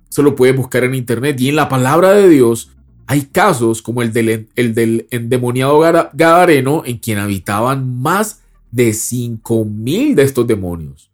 Eso 0.09 0.23
lo 0.23 0.37
puedes 0.37 0.57
buscar 0.57 0.85
en 0.85 0.95
internet 0.95 1.41
y 1.41 1.49
en 1.49 1.57
la 1.57 1.69
palabra 1.69 2.12
de 2.12 2.29
Dios 2.29 2.71
hay 3.06 3.23
casos 3.23 3.82
como 3.82 4.02
el 4.02 4.12
del, 4.12 4.49
el 4.54 4.75
del 4.75 5.06
endemoniado 5.11 5.80
Gadareno 5.80 6.82
en 6.85 6.99
quien 6.99 7.18
habitaban 7.18 8.00
más 8.00 8.42
de 8.71 8.90
5.000 8.90 10.14
de 10.14 10.23
estos 10.23 10.47
demonios. 10.47 11.11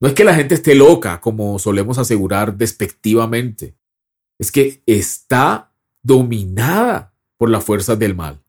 No 0.00 0.08
es 0.08 0.14
que 0.14 0.24
la 0.24 0.34
gente 0.34 0.54
esté 0.54 0.74
loca, 0.74 1.20
como 1.20 1.58
solemos 1.58 1.98
asegurar 1.98 2.56
despectivamente. 2.56 3.74
Es 4.38 4.50
que 4.50 4.82
está 4.86 5.72
dominada 6.02 7.14
por 7.36 7.50
las 7.50 7.64
fuerzas 7.64 7.98
del 7.98 8.14
mal. 8.14 8.42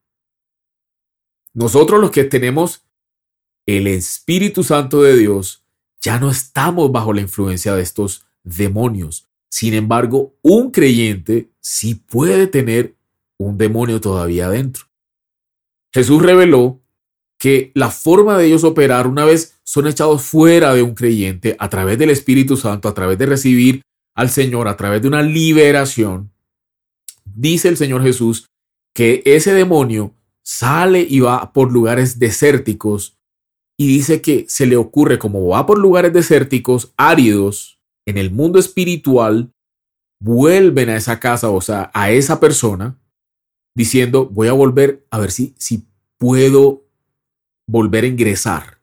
Nosotros 1.53 1.99
los 1.99 2.11
que 2.11 2.23
tenemos 2.23 2.85
el 3.65 3.87
Espíritu 3.87 4.63
Santo 4.63 5.01
de 5.01 5.17
Dios, 5.17 5.65
ya 6.01 6.19
no 6.19 6.31
estamos 6.31 6.91
bajo 6.91 7.13
la 7.13 7.21
influencia 7.21 7.75
de 7.75 7.83
estos 7.83 8.25
demonios. 8.43 9.29
Sin 9.49 9.73
embargo, 9.73 10.35
un 10.41 10.71
creyente 10.71 11.50
sí 11.61 11.95
puede 11.95 12.47
tener 12.47 12.95
un 13.37 13.57
demonio 13.57 14.01
todavía 14.01 14.49
dentro. 14.49 14.85
Jesús 15.93 16.21
reveló 16.21 16.81
que 17.39 17.71
la 17.73 17.89
forma 17.89 18.37
de 18.37 18.45
ellos 18.45 18.63
operar 18.63 19.07
una 19.07 19.25
vez 19.25 19.59
son 19.63 19.87
echados 19.87 20.21
fuera 20.21 20.73
de 20.73 20.83
un 20.83 20.93
creyente 20.93 21.55
a 21.59 21.69
través 21.69 21.97
del 21.97 22.09
Espíritu 22.09 22.57
Santo, 22.57 22.87
a 22.87 22.93
través 22.93 23.17
de 23.17 23.25
recibir 23.25 23.81
al 24.15 24.29
Señor, 24.29 24.67
a 24.67 24.77
través 24.77 25.01
de 25.01 25.07
una 25.07 25.21
liberación, 25.21 26.31
dice 27.25 27.69
el 27.69 27.77
Señor 27.77 28.03
Jesús 28.03 28.45
que 28.93 29.21
ese 29.25 29.53
demonio 29.53 30.13
sale 30.43 31.05
y 31.07 31.21
va 31.21 31.53
por 31.53 31.71
lugares 31.71 32.19
desérticos 32.19 33.17
y 33.77 33.87
dice 33.87 34.21
que 34.21 34.45
se 34.47 34.65
le 34.65 34.75
ocurre 34.75 35.17
como 35.17 35.47
va 35.47 35.65
por 35.65 35.77
lugares 35.77 36.13
desérticos, 36.13 36.93
áridos, 36.97 37.79
en 38.05 38.17
el 38.17 38.31
mundo 38.31 38.59
espiritual, 38.59 39.51
vuelven 40.21 40.89
a 40.89 40.95
esa 40.95 41.19
casa, 41.19 41.49
o 41.49 41.59
sea, 41.59 41.91
a 41.93 42.11
esa 42.11 42.39
persona, 42.39 42.97
diciendo, 43.75 44.29
voy 44.31 44.47
a 44.47 44.53
volver 44.53 45.05
a 45.09 45.17
ver 45.17 45.31
si, 45.31 45.53
si 45.57 45.87
puedo 46.17 46.85
volver 47.67 48.03
a 48.03 48.07
ingresar. 48.07 48.79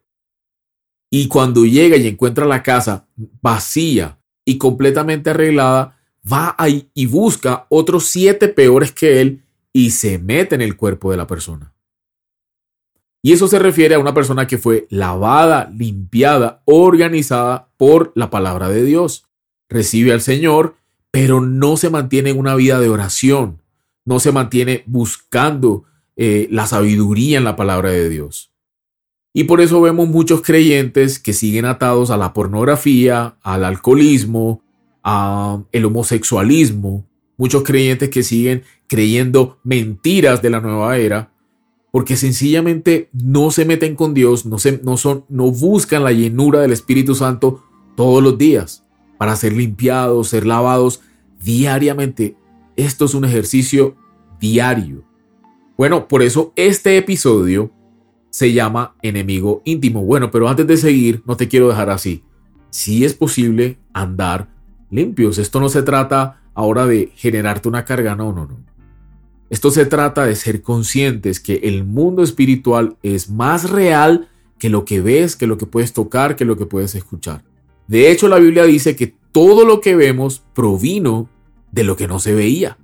Y 1.11 1.29
cuando 1.29 1.65
llega 1.65 1.97
y 1.97 2.09
encuentra 2.09 2.45
la 2.45 2.63
casa 2.63 3.07
vacía 3.41 4.19
y 4.45 4.59
completamente 4.59 5.31
arreglada, 5.31 5.97
va 6.31 6.55
ahí 6.59 6.91
y 6.93 7.07
busca 7.07 7.67
otros 7.71 8.07
siete 8.07 8.49
peores 8.49 8.93
que 8.93 9.21
él 9.21 9.45
y 9.73 9.91
se 9.91 10.19
mete 10.19 10.57
en 10.57 10.63
el 10.63 10.77
cuerpo 10.77 11.11
de 11.11 11.17
la 11.17 11.27
persona. 11.27 11.73
Y 13.23 13.33
eso 13.33 13.47
se 13.47 13.59
refiere 13.59 13.95
a 13.95 13.99
una 13.99 14.15
persona 14.15 14.47
que 14.47 14.59
fue 14.59 14.87
lavada, 14.91 15.71
limpiada, 15.73 16.63
organizada 16.65 17.71
por 17.77 18.13
la 18.15 18.31
palabra 18.31 18.69
de 18.69 18.83
Dios. 18.85 19.27
Recibe 19.69 20.13
al 20.13 20.21
Señor, 20.21 20.78
pero 21.11 21.41
no 21.41 21.77
se 21.77 21.91
mantiene 21.91 22.31
en 22.31 22.39
una 22.39 22.55
vida 22.55 22.81
de 22.81 22.89
oración, 22.89 23.63
no 24.05 24.21
se 24.21 24.33
mantiene 24.33 24.83
buscando 24.87 25.85
eh, 26.17 26.49
la 26.51 26.67
sabiduría 26.67 27.39
en 27.39 27.45
la 27.45 27.57
palabra 27.57 27.91
de 27.91 28.09
Dios. 28.09 28.53
Y 29.33 29.45
por 29.45 29.61
eso 29.61 29.81
vemos 29.81 30.09
muchos 30.09 30.43
creyentes 30.43 31.19
que 31.19 31.33
siguen 31.33 31.65
atados 31.65 32.11
a 32.11 32.17
la 32.17 32.33
pornografía, 32.33 33.37
al 33.43 33.65
alcoholismo, 33.65 34.63
al 35.03 35.85
homosexualismo, 35.85 37.07
muchos 37.37 37.63
creyentes 37.63 38.11
que 38.11 38.23
siguen 38.23 38.63
creyendo 38.89 39.59
mentiras 39.63 40.43
de 40.43 40.51
la 40.51 40.61
nueva 40.61 40.97
era, 40.99 41.33
porque 41.93 42.17
sencillamente 42.17 43.09
no 43.13 43.51
se 43.51 43.65
meten 43.65 43.95
con 43.95 44.13
Dios, 44.13 44.45
no, 44.45 44.59
se, 44.59 44.81
no, 44.83 44.97
son, 44.97 45.25
no 45.29 45.51
buscan 45.51 46.05
la 46.05 46.13
llenura 46.13 46.61
del 46.61 46.73
Espíritu 46.73 47.15
Santo 47.15 47.63
todos 47.97 48.23
los 48.23 48.37
días 48.37 48.88
para 49.19 49.37
ser 49.37 49.53
limpiados, 49.53 50.29
ser 50.29 50.47
lavados 50.47 51.03
diariamente. 51.43 52.37
Esto 52.77 53.05
es 53.05 53.15
un 53.15 53.25
ejercicio 53.25 53.97
diario. 54.41 55.05
Bueno, 55.77 56.09
por 56.09 56.23
eso 56.23 56.53
este 56.57 56.97
episodio 56.97 57.71
se 58.31 58.53
llama 58.53 58.95
enemigo 59.03 59.63
íntimo. 59.65 60.05
Bueno, 60.05 60.31
pero 60.31 60.49
antes 60.49 60.67
de 60.67 60.77
seguir, 60.77 61.23
no 61.27 61.37
te 61.37 61.49
quiero 61.49 61.69
dejar 61.69 61.91
así. 61.91 62.23
Si 62.71 63.05
es 63.05 63.15
posible 63.15 63.79
andar 63.93 64.49
limpios. 64.91 65.39
Esto 65.39 65.61
no 65.61 65.69
se 65.69 65.83
trata 65.83 66.41
ahora 66.55 66.87
de 66.87 67.13
generarte 67.15 67.69
una 67.69 67.85
carga, 67.85 68.15
no, 68.15 68.33
no, 68.33 68.47
no. 68.47 68.59
Esto 69.51 69.71
se 69.71 69.87
trata 69.87 70.27
de 70.27 70.35
ser 70.35 70.61
conscientes 70.63 71.41
que 71.41 71.55
el 71.65 71.85
mundo 71.85 72.23
espiritual 72.23 72.97
es 73.03 73.31
más 73.31 73.71
real 73.71 74.29
que 74.59 74.69
lo 74.69 74.85
que 74.85 75.01
ves, 75.01 75.37
que 75.37 75.47
lo 75.47 75.57
que 75.57 75.67
puedes 75.67 75.93
tocar, 75.93 76.37
que 76.37 76.45
lo 76.45 76.57
que 76.57 76.67
puedes 76.67 76.95
escuchar. 76.95 77.45
De 77.89 78.13
hecho, 78.13 78.29
la 78.29 78.39
Biblia 78.39 78.65
dice 78.65 78.95
que 78.95 79.15
todo 79.33 79.65
lo 79.65 79.81
que 79.81 79.97
vemos 79.97 80.45
provino 80.55 81.29
de 81.73 81.85
lo 81.85 81.97
que 81.97 82.07
no 82.07 82.19
se 82.19 82.35
veía. 82.35 82.79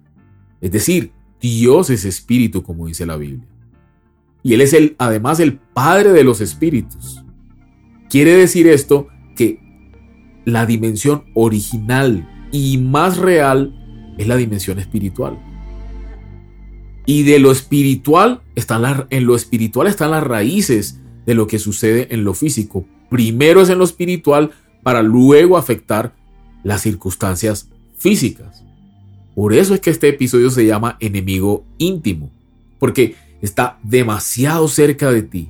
Es 0.61 0.73
decir, 0.73 1.13
Dios 1.41 1.91
es 1.91 2.05
espíritu, 2.05 2.63
como 2.63 2.87
dice 2.87 3.05
la 3.07 3.17
Biblia. 3.17 3.47
Y 4.43 4.55
Él 4.55 4.63
es 4.63 4.73
el, 4.73 4.97
además 4.99 5.41
el 5.41 5.59
Padre 5.59 6.13
de 6.13 6.25
los 6.25 6.41
espíritus. 6.41 7.23
Quiere 8.09 8.33
decir 8.33 8.67
esto 8.67 9.09
que 9.37 9.61
la 10.45 10.67
dimensión 10.67 11.25
original 11.35 12.29
y 12.51 12.79
más 12.79 13.19
real 13.19 13.75
es 14.17 14.27
la 14.27 14.37
dimensión 14.37 14.79
espiritual. 14.79 15.39
Y 17.07 17.25
de 17.25 17.39
lo 17.39 17.53
espiritual 17.53 18.43
están 18.55 19.07
en 19.11 19.27
lo 19.27 19.35
espiritual 19.37 19.87
están 19.87 20.13
las 20.13 20.25
raíces 20.25 21.01
de 21.27 21.35
lo 21.35 21.47
que 21.47 21.59
sucede 21.59 22.09
en 22.11 22.25
lo 22.25 22.33
físico. 22.33 22.87
Primero 23.11 23.61
es 23.61 23.69
en 23.69 23.79
lo 23.79 23.85
espiritual 23.85 24.53
para 24.85 25.03
luego 25.03 25.57
afectar 25.57 26.14
las 26.62 26.83
circunstancias 26.83 27.69
físicas. 27.97 28.62
Por 29.35 29.53
eso 29.53 29.75
es 29.75 29.81
que 29.81 29.91
este 29.91 30.09
episodio 30.09 30.50
se 30.50 30.64
llama 30.64 30.97
enemigo 31.00 31.64
íntimo, 31.79 32.31
porque 32.79 33.17
está 33.43 33.79
demasiado 33.83 34.69
cerca 34.69 35.11
de 35.11 35.23
ti, 35.23 35.49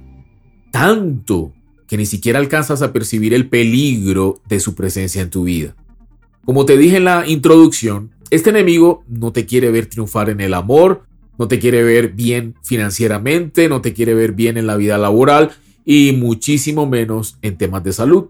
tanto 0.71 1.53
que 1.87 1.99
ni 1.99 2.07
siquiera 2.07 2.39
alcanzas 2.39 2.81
a 2.81 2.93
percibir 2.95 3.35
el 3.35 3.49
peligro 3.49 4.41
de 4.49 4.61
su 4.61 4.75
presencia 4.75 5.21
en 5.21 5.29
tu 5.29 5.45
vida. 5.45 5.77
Como 6.45 6.65
te 6.65 6.79
dije 6.79 6.97
en 6.97 7.05
la 7.05 7.27
introducción, 7.27 8.11
este 8.31 8.51
enemigo 8.51 9.05
no 9.07 9.33
te 9.33 9.45
quiere 9.45 9.71
ver 9.71 9.87
triunfar 9.87 10.31
en 10.31 10.41
el 10.41 10.55
amor, 10.55 11.03
no 11.39 11.49
te 11.49 11.59
quiere 11.59 11.83
ver 11.83 12.13
bien 12.13 12.55
financieramente, 12.63 13.69
no 13.69 13.81
te 13.81 13.93
quiere 13.93 14.15
ver 14.15 14.33
bien 14.33 14.57
en 14.57 14.67
la 14.67 14.77
vida 14.77 14.97
laboral 14.97 15.51
y 15.85 16.13
muchísimo 16.13 16.87
menos 16.87 17.37
en 17.43 17.59
temas 17.59 17.85
de 17.85 17.93
salud. 17.93 18.27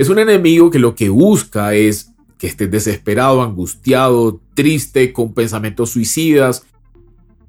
Es 0.00 0.08
un 0.08 0.18
enemigo 0.18 0.70
que 0.70 0.78
lo 0.78 0.94
que 0.94 1.10
busca 1.10 1.74
es 1.74 2.14
que 2.38 2.46
estés 2.46 2.70
desesperado, 2.70 3.42
angustiado, 3.42 4.40
triste, 4.54 5.12
con 5.12 5.34
pensamientos 5.34 5.90
suicidas. 5.90 6.64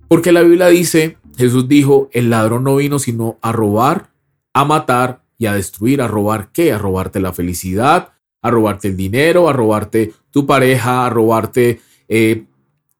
Porque 0.09 0.33
la 0.33 0.41
Biblia 0.41 0.67
dice, 0.67 1.15
Jesús 1.37 1.69
dijo, 1.69 2.09
el 2.11 2.29
ladrón 2.29 2.65
no 2.65 2.75
vino 2.75 2.99
sino 2.99 3.37
a 3.41 3.53
robar, 3.53 4.09
a 4.53 4.65
matar 4.65 5.23
y 5.37 5.45
a 5.45 5.53
destruir. 5.53 6.01
¿A 6.01 6.09
robar 6.09 6.51
qué? 6.51 6.73
A 6.73 6.77
robarte 6.77 7.21
la 7.21 7.31
felicidad, 7.31 8.09
a 8.41 8.51
robarte 8.51 8.89
el 8.89 8.97
dinero, 8.97 9.47
a 9.47 9.53
robarte 9.53 10.13
tu 10.29 10.45
pareja, 10.45 11.05
a 11.05 11.09
robarte 11.09 11.79
eh, 12.09 12.43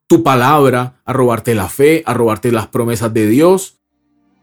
tu 0.07 0.23
palabra, 0.23 1.01
a 1.03 1.11
robarte 1.11 1.55
la 1.55 1.67
fe, 1.67 2.03
a 2.05 2.13
robarte 2.13 2.53
las 2.53 2.67
promesas 2.67 3.13
de 3.13 3.27
Dios, 3.27 3.81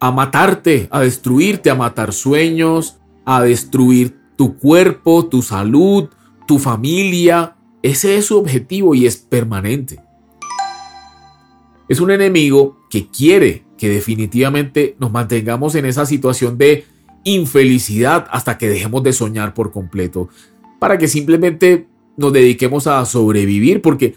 a 0.00 0.10
matarte, 0.10 0.86
a 0.90 1.00
destruirte, 1.00 1.70
a 1.70 1.74
matar 1.74 2.12
sueños, 2.12 2.98
a 3.24 3.40
destruir 3.40 4.17
tu 4.38 4.56
cuerpo, 4.56 5.26
tu 5.26 5.42
salud, 5.42 6.08
tu 6.46 6.60
familia. 6.60 7.56
Ese 7.82 8.16
es 8.16 8.26
su 8.26 8.38
objetivo 8.38 8.94
y 8.94 9.04
es 9.04 9.16
permanente. 9.16 10.00
Es 11.88 12.00
un 12.00 12.12
enemigo 12.12 12.86
que 12.88 13.08
quiere 13.08 13.64
que 13.76 13.88
definitivamente 13.88 14.94
nos 15.00 15.10
mantengamos 15.10 15.74
en 15.74 15.86
esa 15.86 16.06
situación 16.06 16.56
de 16.56 16.84
infelicidad 17.24 18.28
hasta 18.30 18.58
que 18.58 18.68
dejemos 18.68 19.02
de 19.02 19.12
soñar 19.12 19.54
por 19.54 19.72
completo, 19.72 20.28
para 20.78 20.98
que 20.98 21.08
simplemente 21.08 21.88
nos 22.16 22.32
dediquemos 22.32 22.86
a 22.86 23.04
sobrevivir, 23.04 23.82
porque 23.82 24.14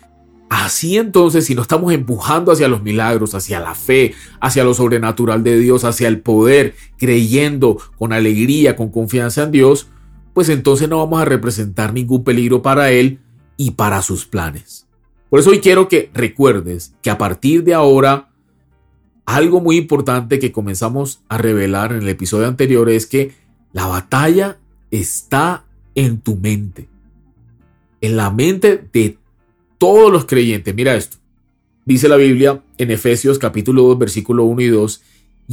Así 0.51 0.97
entonces, 0.97 1.45
si 1.45 1.55
no 1.55 1.61
estamos 1.61 1.93
empujando 1.93 2.51
hacia 2.51 2.67
los 2.67 2.83
milagros, 2.83 3.35
hacia 3.35 3.61
la 3.61 3.73
fe, 3.73 4.13
hacia 4.41 4.65
lo 4.65 4.73
sobrenatural 4.73 5.45
de 5.45 5.57
Dios, 5.57 5.85
hacia 5.85 6.09
el 6.09 6.19
poder, 6.19 6.75
creyendo 6.97 7.77
con 7.97 8.11
alegría, 8.11 8.75
con 8.75 8.89
confianza 8.89 9.43
en 9.43 9.51
Dios, 9.51 9.87
pues 10.33 10.49
entonces 10.49 10.89
no 10.89 10.97
vamos 10.97 11.21
a 11.21 11.25
representar 11.25 11.93
ningún 11.93 12.23
peligro 12.23 12.61
para 12.61 12.91
Él 12.91 13.19
y 13.57 13.71
para 13.71 14.01
sus 14.01 14.25
planes. 14.25 14.87
Por 15.29 15.39
eso 15.39 15.51
hoy 15.51 15.59
quiero 15.59 15.87
que 15.87 16.09
recuerdes 16.13 16.93
que 17.01 17.09
a 17.09 17.17
partir 17.17 17.63
de 17.63 17.73
ahora, 17.73 18.29
algo 19.25 19.61
muy 19.61 19.77
importante 19.77 20.39
que 20.39 20.51
comenzamos 20.51 21.21
a 21.29 21.37
revelar 21.37 21.93
en 21.93 22.01
el 22.01 22.09
episodio 22.09 22.47
anterior 22.47 22.89
es 22.89 23.05
que 23.05 23.33
la 23.71 23.87
batalla 23.87 24.57
está 24.89 25.65
en 25.95 26.19
tu 26.19 26.35
mente. 26.35 26.89
En 28.01 28.17
la 28.17 28.29
mente 28.29 28.83
de 28.91 29.17
todos 29.77 30.11
los 30.11 30.25
creyentes. 30.25 30.75
Mira 30.75 30.95
esto. 30.95 31.17
Dice 31.85 32.07
la 32.07 32.17
Biblia 32.17 32.61
en 32.77 32.91
Efesios 32.91 33.39
capítulo 33.39 33.83
2 33.83 33.97
versículo 33.97 34.43
1 34.43 34.61
y 34.61 34.67
2. 34.67 35.01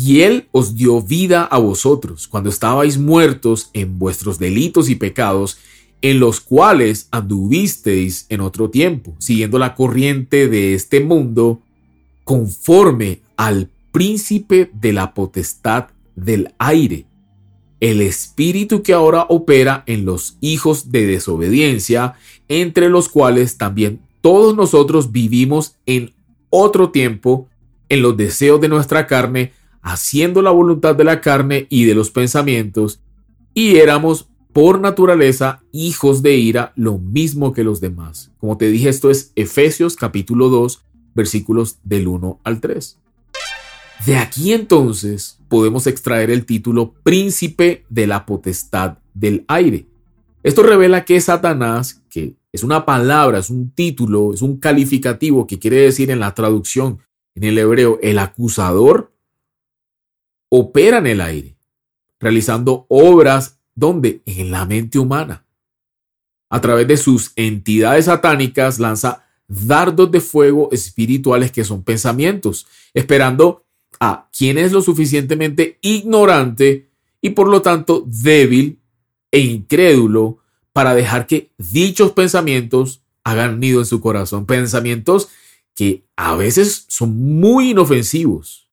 Y 0.01 0.21
Él 0.21 0.47
os 0.53 0.77
dio 0.77 1.03
vida 1.03 1.43
a 1.43 1.59
vosotros 1.59 2.29
cuando 2.29 2.51
estabais 2.51 2.99
muertos 2.99 3.71
en 3.73 3.99
vuestros 3.99 4.39
delitos 4.39 4.89
y 4.89 4.95
pecados, 4.95 5.59
en 6.03 6.21
los 6.21 6.41
cuales 6.41 7.09
anduvisteis 7.11 8.25
en 8.29 8.41
otro 8.41 8.71
tiempo, 8.71 9.17
siguiendo 9.19 9.59
la 9.59 9.75
corriente 9.75 10.47
de 10.47 10.75
este 10.75 11.01
mundo, 11.01 11.63
conforme 12.23 13.23
al 13.37 13.71
príncipe 13.91 14.71
de 14.73 14.93
la 14.93 15.15
potestad 15.15 15.89
del 16.15 16.55
aire, 16.59 17.07
el 17.81 18.01
espíritu 18.01 18.85
que 18.85 18.93
ahora 18.93 19.27
opera 19.29 19.83
en 19.87 20.05
los 20.05 20.37
hijos 20.41 20.93
de 20.93 21.09
desobediencia, 21.09 22.15
entre 22.47 22.89
los 22.89 23.09
cuales 23.09 23.59
también 23.59 23.99
todos 24.21 24.55
nosotros 24.55 25.11
vivimos 25.11 25.75
en 25.87 26.13
otro 26.51 26.91
tiempo, 26.91 27.49
en 27.89 28.03
los 28.03 28.17
deseos 28.17 28.61
de 28.61 28.69
nuestra 28.69 29.09
carne, 29.09 29.58
haciendo 29.89 30.43
la 30.43 30.51
voluntad 30.51 30.95
de 30.95 31.05
la 31.05 31.21
carne 31.23 31.67
y 31.71 31.85
de 31.85 31.95
los 31.95 32.11
pensamientos, 32.11 33.01
y 33.55 33.77
éramos 33.77 34.29
por 34.53 34.81
naturaleza 34.81 35.63
hijos 35.73 36.23
de 36.23 36.37
ira, 36.37 36.73
lo 36.77 36.99
mismo 36.99 37.55
que 37.55 37.65
los 37.65 37.81
demás. 37.81 38.31
Como 38.39 38.59
te 38.59 38.69
dije, 38.69 38.91
esto 38.91 39.11
es 39.11 39.33
Efesios 39.35 39.97
capítulo 39.97 40.51
2, 40.51 40.83
versículos 41.15 41.79
del 41.85 42.07
1 42.07 42.41
al 42.45 42.61
3. 42.61 42.99
De 44.05 44.17
aquí 44.17 44.53
entonces 44.53 45.39
podemos 45.49 45.87
extraer 45.87 46.31
el 46.31 46.45
título 46.45 46.95
príncipe 47.03 47.85
de 47.89 48.07
la 48.07 48.27
potestad 48.27 48.99
del 49.15 49.45
aire. 49.49 49.87
Esto 50.43 50.63
revela 50.63 51.05
que 51.05 51.21
Satanás, 51.21 52.03
que 52.11 52.37
es 52.53 52.63
una 52.63 52.85
palabra, 52.85 53.39
es 53.39 53.49
un 53.49 53.71
título, 53.71 54.35
es 54.35 54.43
un 54.43 54.59
calificativo 54.59 55.47
que 55.47 55.59
quiere 55.59 55.79
decir 55.79 56.11
en 56.11 56.21
la 56.21 56.35
traducción 56.35 57.01
en 57.39 57.45
el 57.45 57.59
hebreo 57.59 58.01
el 58.03 58.19
acusador, 58.19 59.08
opera 60.49 60.99
en 60.99 61.07
el 61.07 61.21
aire, 61.21 61.57
realizando 62.21 62.87
obras 62.89 63.59
donde 63.75 64.23
en 64.27 64.51
la 64.51 64.65
mente 64.65 64.99
humana. 64.99 65.45
A 66.51 66.61
través 66.61 66.89
de 66.89 66.97
sus 66.97 67.33
entidades 67.37 68.07
satánicas 68.07 68.79
lanza 68.79 69.25
dardos 69.47 70.11
de 70.11 70.21
fuego 70.21 70.69
espirituales 70.73 71.53
que 71.53 71.65
son 71.65 71.83
pensamientos, 71.83 72.67
esperando 72.95 73.65
a 74.01 74.29
quien 74.37 74.59
es 74.59 74.73
lo 74.73 74.83
suficientemente 74.83 75.79
ignorante 75.81 76.91
y 77.21 77.31
por 77.31 77.49
lo 77.49 77.63
tanto 77.63 78.05
débil 78.07 78.81
e 79.31 79.41
incrédulo 79.41 80.39
para 80.73 80.95
dejar 80.95 81.27
que 81.27 81.51
dichos 81.59 82.13
pensamientos 82.13 83.03
hagan 83.25 83.59
nido 83.59 83.81
en 83.81 83.87
su 83.87 84.01
corazón. 84.01 84.47
Pensamientos 84.47 85.29
que 85.75 86.05
a 86.17 86.37
veces 86.37 86.87
son 86.89 87.17
muy 87.41 87.71
inofensivos, 87.71 88.68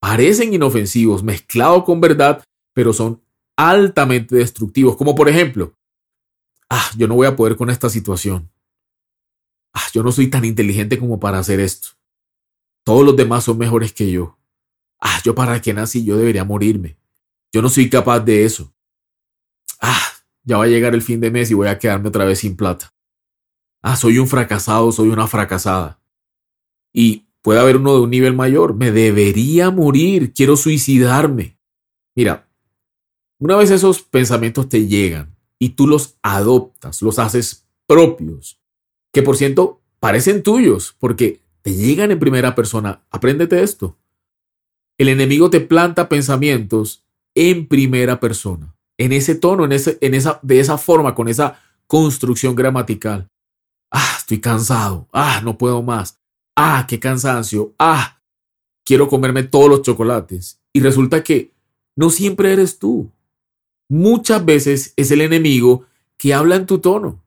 parecen 0.00 0.52
inofensivos, 0.52 1.22
mezclados 1.22 1.84
con 1.84 2.00
verdad, 2.00 2.42
pero 2.72 2.92
son 2.92 3.22
altamente 3.56 4.34
destructivos. 4.36 4.96
Como 4.96 5.14
por 5.14 5.28
ejemplo, 5.28 5.74
ah, 6.68 6.90
yo 6.96 7.06
no 7.06 7.14
voy 7.14 7.26
a 7.26 7.36
poder 7.36 7.56
con 7.56 7.70
esta 7.70 7.88
situación. 7.88 8.50
Ah, 9.72 9.86
yo 9.92 10.02
no 10.02 10.10
soy 10.10 10.28
tan 10.28 10.44
inteligente 10.44 10.98
como 10.98 11.20
para 11.20 11.38
hacer 11.38 11.60
esto. 11.60 11.88
Todos 12.84 13.04
los 13.04 13.16
demás 13.16 13.44
son 13.44 13.58
mejores 13.58 13.92
que 13.92 14.10
yo. 14.10 14.38
Ah, 15.00 15.20
yo 15.24 15.34
para 15.34 15.60
qué 15.60 15.72
nací, 15.72 16.04
yo 16.04 16.16
debería 16.16 16.44
morirme. 16.44 16.96
Yo 17.52 17.62
no 17.62 17.68
soy 17.68 17.88
capaz 17.88 18.20
de 18.20 18.44
eso. 18.44 18.72
Ah, 19.80 20.12
ya 20.42 20.58
va 20.58 20.64
a 20.64 20.68
llegar 20.68 20.94
el 20.94 21.02
fin 21.02 21.20
de 21.20 21.30
mes 21.30 21.50
y 21.50 21.54
voy 21.54 21.68
a 21.68 21.78
quedarme 21.78 22.08
otra 22.08 22.24
vez 22.24 22.40
sin 22.40 22.56
plata. 22.56 22.92
Ah, 23.82 23.96
soy 23.96 24.18
un 24.18 24.28
fracasado, 24.28 24.90
soy 24.92 25.08
una 25.08 25.26
fracasada. 25.26 26.00
Y 26.92 27.29
puede 27.42 27.60
haber 27.60 27.76
uno 27.76 27.94
de 27.94 28.00
un 28.00 28.10
nivel 28.10 28.34
mayor. 28.34 28.74
Me 28.74 28.90
debería 28.90 29.70
morir, 29.70 30.32
quiero 30.32 30.56
suicidarme. 30.56 31.58
Mira, 32.14 32.48
una 33.38 33.56
vez 33.56 33.70
esos 33.70 34.02
pensamientos 34.02 34.68
te 34.68 34.86
llegan 34.86 35.36
y 35.58 35.70
tú 35.70 35.86
los 35.86 36.18
adoptas, 36.22 37.02
los 37.02 37.18
haces 37.18 37.66
propios, 37.86 38.60
que 39.12 39.22
por 39.22 39.36
cierto 39.36 39.80
parecen 39.98 40.42
tuyos 40.42 40.96
porque 40.98 41.40
te 41.62 41.74
llegan 41.74 42.10
en 42.10 42.18
primera 42.18 42.54
persona, 42.54 43.02
apréndete 43.10 43.62
esto. 43.62 43.96
El 44.98 45.08
enemigo 45.08 45.50
te 45.50 45.60
planta 45.60 46.08
pensamientos 46.08 47.04
en 47.34 47.66
primera 47.66 48.20
persona, 48.20 48.74
en 48.98 49.12
ese 49.12 49.34
tono, 49.34 49.64
en, 49.64 49.72
ese, 49.72 49.98
en 50.00 50.14
esa, 50.14 50.40
de 50.42 50.60
esa 50.60 50.78
forma, 50.78 51.14
con 51.14 51.28
esa 51.28 51.60
construcción 51.86 52.54
gramatical. 52.54 53.28
Ah, 53.90 54.16
estoy 54.18 54.40
cansado. 54.40 55.08
Ah, 55.12 55.40
no 55.42 55.58
puedo 55.58 55.82
más. 55.82 56.19
Ah, 56.62 56.84
qué 56.86 57.00
cansancio. 57.00 57.72
Ah, 57.78 58.20
quiero 58.84 59.08
comerme 59.08 59.44
todos 59.44 59.70
los 59.70 59.80
chocolates. 59.80 60.60
Y 60.74 60.80
resulta 60.80 61.24
que 61.24 61.54
no 61.96 62.10
siempre 62.10 62.52
eres 62.52 62.78
tú. 62.78 63.10
Muchas 63.88 64.44
veces 64.44 64.92
es 64.94 65.10
el 65.10 65.22
enemigo 65.22 65.86
que 66.18 66.34
habla 66.34 66.56
en 66.56 66.66
tu 66.66 66.78
tono. 66.78 67.18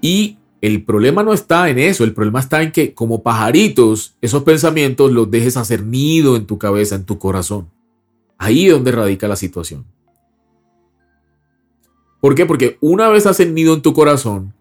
Y 0.00 0.38
el 0.60 0.84
problema 0.84 1.22
no 1.22 1.32
está 1.32 1.70
en 1.70 1.78
eso, 1.78 2.02
el 2.02 2.14
problema 2.14 2.40
está 2.40 2.64
en 2.64 2.72
que 2.72 2.94
como 2.94 3.22
pajaritos, 3.22 4.16
esos 4.20 4.42
pensamientos 4.42 5.12
los 5.12 5.30
dejes 5.30 5.56
hacer 5.56 5.84
nido 5.84 6.34
en 6.34 6.46
tu 6.46 6.58
cabeza, 6.58 6.96
en 6.96 7.04
tu 7.04 7.20
corazón. 7.20 7.70
Ahí 8.38 8.66
es 8.66 8.72
donde 8.72 8.90
radica 8.90 9.28
la 9.28 9.36
situación. 9.36 9.84
¿Por 12.20 12.34
qué? 12.34 12.44
Porque 12.44 12.76
una 12.80 13.08
vez 13.08 13.24
hacen 13.26 13.54
nido 13.54 13.72
en 13.72 13.82
tu 13.82 13.94
corazón, 13.94 14.52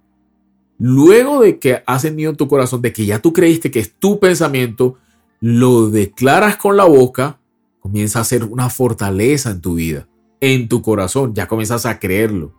luego 0.80 1.42
de 1.42 1.60
que 1.60 1.84
hacen 1.86 2.16
nido 2.16 2.32
en 2.32 2.38
tu 2.38 2.48
corazón, 2.48 2.82
de 2.82 2.94
que 2.94 3.06
ya 3.06 3.20
tú 3.20 3.34
creíste 3.34 3.72
que 3.72 3.80
es 3.80 3.94
tu 3.94 4.20
pensamiento, 4.20 4.96
lo 5.40 5.90
declaras 5.90 6.58
con 6.58 6.78
la 6.78 6.86
boca, 6.86 7.40
comienza 7.80 8.20
a 8.20 8.24
ser 8.24 8.44
una 8.44 8.70
fortaleza 8.70 9.52
en 9.52 9.62
tu 9.62 9.76
vida, 9.76 10.08
en 10.42 10.68
tu 10.68 10.82
corazón, 10.82 11.34
ya 11.34 11.48
comienzas 11.48 11.86
a 11.86 12.00
creerlo. 12.00 12.54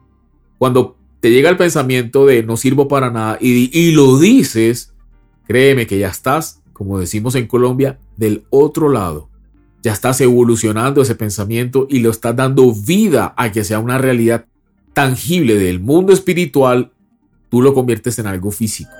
Cuando 0.58 0.96
te 1.20 1.30
llega 1.30 1.50
el 1.50 1.56
pensamiento 1.56 2.26
de 2.26 2.42
no 2.42 2.56
sirvo 2.56 2.88
para 2.88 3.10
nada 3.10 3.38
y, 3.40 3.70
y 3.78 3.92
lo 3.92 4.18
dices, 4.18 4.92
créeme 5.46 5.86
que 5.86 5.98
ya 5.98 6.08
estás, 6.08 6.62
como 6.72 6.98
decimos 6.98 7.34
en 7.34 7.46
Colombia, 7.46 7.98
del 8.16 8.44
otro 8.50 8.88
lado. 8.88 9.28
Ya 9.82 9.92
estás 9.92 10.20
evolucionando 10.20 11.02
ese 11.02 11.14
pensamiento 11.14 11.86
y 11.88 12.00
lo 12.00 12.10
estás 12.10 12.34
dando 12.34 12.72
vida 12.72 13.34
a 13.36 13.52
que 13.52 13.64
sea 13.64 13.78
una 13.78 13.98
realidad 13.98 14.46
tangible 14.92 15.54
del 15.54 15.78
mundo 15.78 16.12
espiritual, 16.12 16.92
tú 17.50 17.62
lo 17.62 17.74
conviertes 17.74 18.18
en 18.18 18.26
algo 18.26 18.50
físico. 18.50 18.90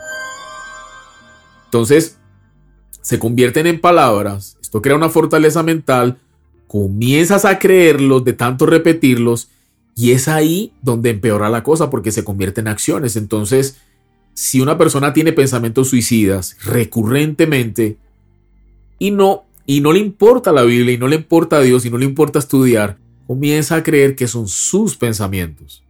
Entonces, 1.67 2.19
se 3.03 3.19
convierten 3.19 3.67
en 3.67 3.81
palabras, 3.81 4.59
esto 4.61 4.83
crea 4.83 4.97
una 4.97 5.09
fortaleza 5.09 5.63
mental, 5.63 6.19
comienzas 6.67 7.45
a 7.45 7.59
creerlos 7.59 8.25
de 8.25 8.35
tanto 8.35 8.67
repetirlos 8.67 9.49
y 9.97 10.13
es 10.13 10.29
ahí 10.29 10.73
donde 10.83 11.11
empeora 11.11 11.49
la 11.49 11.63
cosa 11.63 11.91
porque 11.91 12.13
se 12.13 12.25
convierte 12.25 12.61
en 12.61 12.69
acciones. 12.69 13.17
Entonces, 13.17 13.79
si 14.35 14.61
una 14.61 14.79
persona 14.79 15.13
tiene 15.13 15.33
pensamientos 15.33 15.89
suicidas 15.89 16.57
recurrentemente 16.65 17.97
y 18.99 19.11
no 19.11 19.45
y 19.67 19.81
no 19.81 19.93
le 19.93 19.99
importa 19.99 20.53
la 20.53 20.63
Biblia 20.63 20.95
y 20.95 20.99
no 20.99 21.09
le 21.09 21.17
importa 21.17 21.57
a 21.57 21.61
Dios 21.61 21.85
y 21.85 21.91
no 21.91 21.99
le 21.99 22.07
importa 22.07 22.39
estudiar, 22.39 22.97
comienza 23.27 23.77
a 23.77 23.83
creer 23.83 24.17
que 24.17 24.27
son 24.27 24.49
sus 24.49 24.97
pensamientos. 24.97 25.85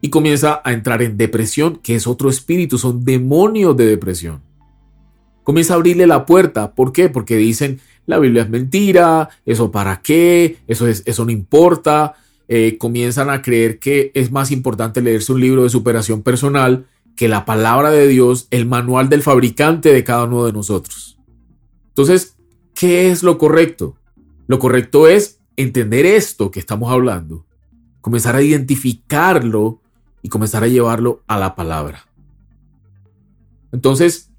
Y 0.00 0.10
comienza 0.10 0.60
a 0.64 0.72
entrar 0.72 1.02
en 1.02 1.16
depresión, 1.16 1.76
que 1.82 1.94
es 1.94 2.06
otro 2.06 2.28
espíritu, 2.28 2.78
son 2.78 3.04
demonios 3.04 3.76
de 3.76 3.86
depresión. 3.86 4.42
Comienza 5.42 5.74
a 5.74 5.76
abrirle 5.76 6.06
la 6.06 6.26
puerta. 6.26 6.74
¿Por 6.74 6.92
qué? 6.92 7.08
Porque 7.08 7.36
dicen, 7.36 7.80
la 8.06 8.18
Biblia 8.18 8.42
es 8.42 8.50
mentira, 8.50 9.28
eso 9.44 9.70
para 9.70 10.00
qué, 10.00 10.58
eso, 10.66 10.86
es, 10.86 11.02
eso 11.06 11.24
no 11.24 11.30
importa, 11.30 12.14
eh, 12.48 12.76
comienzan 12.78 13.30
a 13.30 13.42
creer 13.42 13.78
que 13.78 14.12
es 14.14 14.30
más 14.30 14.50
importante 14.52 15.02
leerse 15.02 15.32
un 15.32 15.40
libro 15.40 15.64
de 15.64 15.70
superación 15.70 16.22
personal 16.22 16.86
que 17.16 17.28
la 17.28 17.44
palabra 17.44 17.90
de 17.90 18.06
Dios, 18.06 18.46
el 18.50 18.66
manual 18.66 19.08
del 19.08 19.22
fabricante 19.22 19.92
de 19.92 20.04
cada 20.04 20.24
uno 20.24 20.44
de 20.44 20.52
nosotros. 20.52 21.18
Entonces, 21.88 22.36
¿qué 22.74 23.10
es 23.10 23.22
lo 23.22 23.38
correcto? 23.38 23.96
Lo 24.46 24.58
correcto 24.58 25.08
es 25.08 25.40
entender 25.56 26.06
esto 26.06 26.50
que 26.50 26.60
estamos 26.60 26.92
hablando, 26.92 27.46
comenzar 28.00 28.36
a 28.36 28.42
identificarlo 28.42 29.80
y 30.26 30.28
comenzar 30.28 30.64
a 30.64 30.66
llevarlo 30.66 31.22
a 31.28 31.38
la 31.38 31.54
palabra. 31.54 32.04
Entonces, 33.70 34.32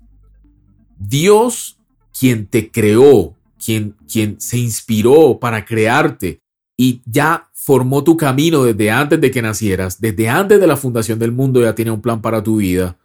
Dios, 0.99 1.79
quien 2.11 2.45
te 2.45 2.69
creó, 2.69 3.37
quien, 3.57 3.95
quien 4.11 4.41
se 4.41 4.57
inspiró 4.57 5.39
para 5.39 5.63
crearte 5.63 6.41
y 6.75 7.01
ya 7.05 7.49
formó 7.53 8.03
tu 8.03 8.17
camino 8.17 8.65
desde 8.65 8.91
antes 8.91 9.21
de 9.21 9.31
que 9.31 9.41
nacieras, 9.41 10.01
desde 10.01 10.27
antes 10.27 10.59
de 10.59 10.67
la 10.67 10.75
fundación 10.75 11.19
del 11.19 11.31
mundo 11.31 11.61
ya 11.61 11.73
tiene 11.73 11.91
un 11.91 12.01
plan 12.01 12.21
para 12.21 12.43
tu 12.43 12.57
vida, 12.57 12.97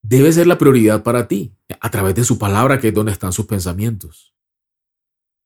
debe 0.00 0.32
ser 0.32 0.46
la 0.46 0.58
prioridad 0.58 1.02
para 1.02 1.26
ti, 1.26 1.52
a 1.80 1.90
través 1.90 2.14
de 2.14 2.22
su 2.22 2.38
palabra 2.38 2.78
que 2.78 2.88
es 2.88 2.94
donde 2.94 3.10
están 3.10 3.32
sus 3.32 3.46
pensamientos. 3.46 4.32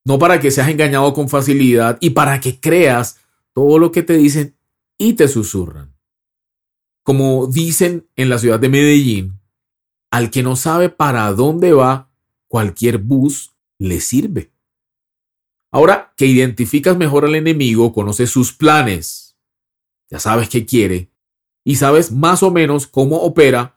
No 0.05 0.19
para 0.19 0.39
que 0.39 0.51
seas 0.51 0.69
engañado 0.69 1.11
con 1.15 1.27
facilidad 1.27 1.97
y 2.01 2.11
para 2.11 2.39
que 2.39 2.59
creas 2.59 3.17
todo 3.51 3.79
lo 3.79 3.91
que 3.91 4.03
te 4.03 4.15
dicen 4.15 4.54
y 4.97 5.13
te 5.13 5.27
susurran. 5.27 5.95
Como 7.03 7.47
dicen 7.47 8.09
en 8.15 8.29
la 8.29 8.39
ciudad 8.39 8.59
de 8.59 8.69
Medellín, 8.69 9.39
al 10.11 10.31
que 10.31 10.43
no 10.43 10.55
sabe 10.55 10.89
para 10.89 11.31
dónde 11.33 11.73
va, 11.73 12.11
cualquier 12.47 12.97
bus 12.99 13.55
le 13.77 13.99
sirve. 13.99 14.53
Ahora 15.71 16.13
que 16.15 16.25
identificas 16.25 16.97
mejor 16.97 17.25
al 17.25 17.35
enemigo, 17.35 17.93
conoces 17.93 18.29
sus 18.29 18.53
planes, 18.53 19.37
ya 20.09 20.19
sabes 20.19 20.49
qué 20.49 20.65
quiere 20.65 21.11
y 21.65 21.75
sabes 21.75 22.11
más 22.11 22.43
o 22.43 22.51
menos 22.51 22.87
cómo 22.87 23.17
opera, 23.17 23.75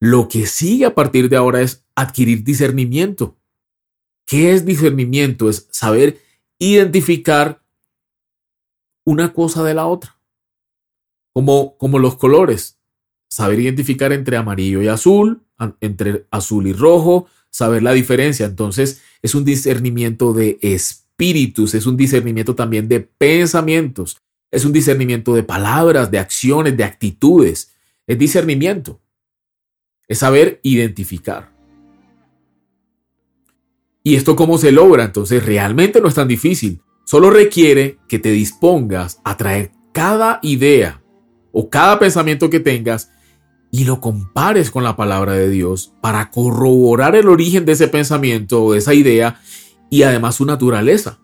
lo 0.00 0.28
que 0.28 0.46
sigue 0.46 0.86
a 0.86 0.94
partir 0.94 1.28
de 1.28 1.36
ahora 1.36 1.60
es 1.60 1.86
adquirir 1.94 2.42
discernimiento. 2.42 3.38
¿Qué 4.26 4.52
es 4.52 4.64
discernimiento? 4.64 5.48
Es 5.48 5.68
saber 5.70 6.20
identificar 6.58 7.64
una 9.04 9.32
cosa 9.32 9.62
de 9.62 9.74
la 9.74 9.86
otra. 9.86 10.17
Como, 11.38 11.76
como 11.76 11.98
los 12.00 12.16
colores. 12.16 12.78
Saber 13.30 13.60
identificar 13.60 14.12
entre 14.12 14.36
amarillo 14.36 14.82
y 14.82 14.88
azul, 14.88 15.42
entre 15.80 16.26
azul 16.30 16.66
y 16.66 16.72
rojo, 16.72 17.26
saber 17.50 17.82
la 17.82 17.92
diferencia. 17.92 18.46
Entonces 18.46 19.02
es 19.22 19.34
un 19.34 19.44
discernimiento 19.44 20.32
de 20.32 20.58
espíritu 20.62 21.08
espíritus, 21.18 21.74
es 21.74 21.86
un 21.86 21.96
discernimiento 21.96 22.54
también 22.54 22.88
de 22.88 23.00
pensamientos. 23.00 24.18
Es 24.52 24.64
un 24.64 24.72
discernimiento 24.72 25.34
de 25.34 25.42
palabras, 25.42 26.10
de 26.10 26.20
acciones, 26.20 26.76
de 26.76 26.84
actitudes. 26.84 27.72
Es 28.06 28.18
discernimiento. 28.18 29.00
Es 30.06 30.18
saber 30.18 30.60
identificar. 30.62 31.52
¿Y 34.04 34.14
esto 34.14 34.36
cómo 34.36 34.58
se 34.58 34.70
logra? 34.70 35.04
Entonces 35.04 35.44
realmente 35.44 36.00
no 36.00 36.08
es 36.08 36.14
tan 36.14 36.28
difícil. 36.28 36.80
Solo 37.04 37.30
requiere 37.30 37.98
que 38.08 38.18
te 38.18 38.30
dispongas 38.30 39.20
a 39.24 39.36
traer 39.36 39.72
cada 39.92 40.38
idea 40.42 41.02
o 41.52 41.68
cada 41.68 41.98
pensamiento 41.98 42.50
que 42.50 42.60
tengas 42.60 43.10
y 43.70 43.84
lo 43.84 44.00
compares 44.00 44.70
con 44.70 44.82
la 44.82 44.96
palabra 44.96 45.34
de 45.34 45.50
Dios 45.50 45.92
para 46.00 46.30
corroborar 46.30 47.16
el 47.16 47.28
origen 47.28 47.64
de 47.64 47.72
ese 47.72 47.88
pensamiento 47.88 48.64
o 48.64 48.72
de 48.72 48.78
esa 48.78 48.94
idea 48.94 49.40
y 49.90 50.02
además 50.02 50.36
su 50.36 50.46
naturaleza. 50.46 51.18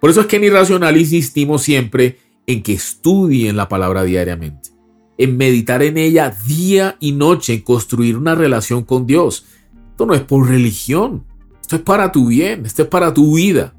Por 0.00 0.10
eso 0.10 0.20
es 0.20 0.26
que 0.26 0.36
en 0.36 0.44
Irracional 0.44 0.96
insistimos 0.96 1.62
siempre 1.62 2.18
en 2.46 2.62
que 2.62 2.72
estudien 2.72 3.56
la 3.56 3.68
palabra 3.68 4.04
diariamente, 4.04 4.70
en 5.18 5.36
meditar 5.36 5.82
en 5.82 5.98
ella 5.98 6.34
día 6.46 6.96
y 7.00 7.12
noche, 7.12 7.54
en 7.54 7.60
construir 7.60 8.16
una 8.16 8.34
relación 8.34 8.84
con 8.84 9.06
Dios. 9.06 9.46
Esto 9.90 10.06
no 10.06 10.14
es 10.14 10.22
por 10.22 10.48
religión, 10.48 11.24
esto 11.60 11.76
es 11.76 11.82
para 11.82 12.12
tu 12.12 12.28
bien, 12.28 12.64
esto 12.64 12.82
es 12.82 12.88
para 12.88 13.12
tu 13.12 13.36
vida. 13.36 13.74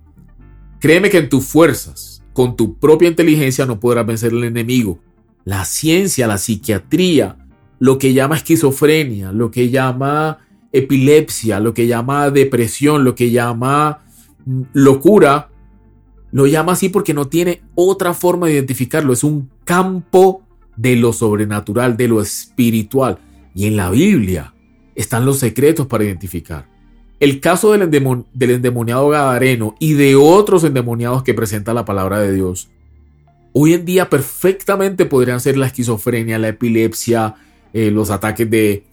Créeme 0.80 1.10
que 1.10 1.18
en 1.18 1.30
tus 1.30 1.46
fuerzas, 1.46 2.24
con 2.34 2.56
tu 2.56 2.78
propia 2.78 3.10
inteligencia 3.10 3.66
no 3.66 3.80
podrás 3.80 4.06
vencer 4.06 4.32
al 4.32 4.44
enemigo. 4.44 5.00
La 5.46 5.66
ciencia, 5.66 6.28
la 6.28 6.38
psiquiatría, 6.38 7.38
lo 7.80 7.98
que 7.98 8.14
llama 8.14 8.36
esquizofrenia, 8.36 9.32
lo 9.32 9.52
que 9.52 9.70
llama 9.70 10.40
epilepsia, 10.72 11.60
lo 11.60 11.74
que 11.74 11.88
llama 11.88 12.30
depresión, 12.30 13.04
lo 13.04 13.16
que 13.16 13.32
llama 13.32 14.04
mm, 14.46 14.62
locura, 14.74 15.50
lo 16.32 16.46
llama 16.46 16.74
así 16.74 16.90
porque 16.90 17.14
no 17.14 17.28
tiene 17.28 17.62
otra 17.76 18.14
forma 18.14 18.48
de 18.48 18.54
identificarlo. 18.54 19.14
Es 19.14 19.24
un 19.24 19.50
campo 19.64 20.44
de 20.76 20.96
lo 20.96 21.14
sobrenatural, 21.14 21.98
de 21.98 22.08
lo 22.08 22.22
espiritual. 22.22 23.20
Y 23.56 23.66
en 23.66 23.76
la 23.76 23.90
Biblia 23.90 24.54
están 24.96 25.26
los 25.26 25.40
secretos 25.40 25.88
para 25.88 26.04
identificar. 26.04 26.68
El 27.20 27.42
caso 27.42 27.72
del, 27.72 27.82
endemoniado 27.82 29.10
Gadareno 29.10 29.76
y 29.80 29.94
de 29.94 30.16
otros 30.16 30.64
endemoniados 30.64 31.24
que 31.24 31.34
presenta 31.34 31.74
la 31.74 31.84
palabra 31.84 32.20
de 32.20 32.34
Dios, 32.34 32.70
hoy 33.54 33.74
en 33.74 33.86
día 33.86 34.10
perfectamente 34.10 35.06
podrían 35.06 35.40
ser 35.40 35.58
la 35.58 35.68
esquizofrenia, 35.68 36.40
la 36.40 36.50
epilepsia, 36.50 37.36
eh, 37.74 37.92
los 37.92 38.10
ataques 38.10 38.50
de 38.50 38.86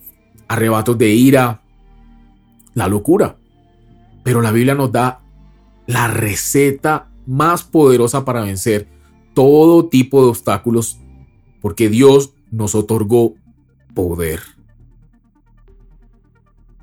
arrebatos 0.49 0.97
de 0.99 1.11
ira, 1.11 1.63
la 2.75 2.89
locura. 2.89 3.37
Pero 4.23 4.43
la 4.43 4.53
Biblia 4.53 4.75
nos 4.75 4.93
da 4.93 5.21
la 5.87 6.09
receta 6.09 7.11
más 7.27 7.63
poderosa 7.63 8.25
para 8.25 8.43
vencer 8.43 8.89
todo 9.35 9.89
tipo 9.89 10.23
de 10.23 10.31
obstáculos, 10.31 10.99
porque 11.61 11.89
Dios 11.89 12.33
nos 12.51 12.75
otorgó 12.75 13.35
poder. 13.95 14.41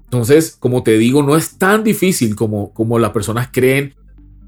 Entonces, 0.06 0.56
como 0.60 0.84
te 0.84 0.98
digo, 0.98 1.24
no 1.24 1.36
es 1.36 1.58
tan 1.58 1.84
difícil 1.84 2.36
como, 2.36 2.72
como 2.74 3.00
las 3.00 3.12
personas 3.12 3.50
creen. 3.52 3.96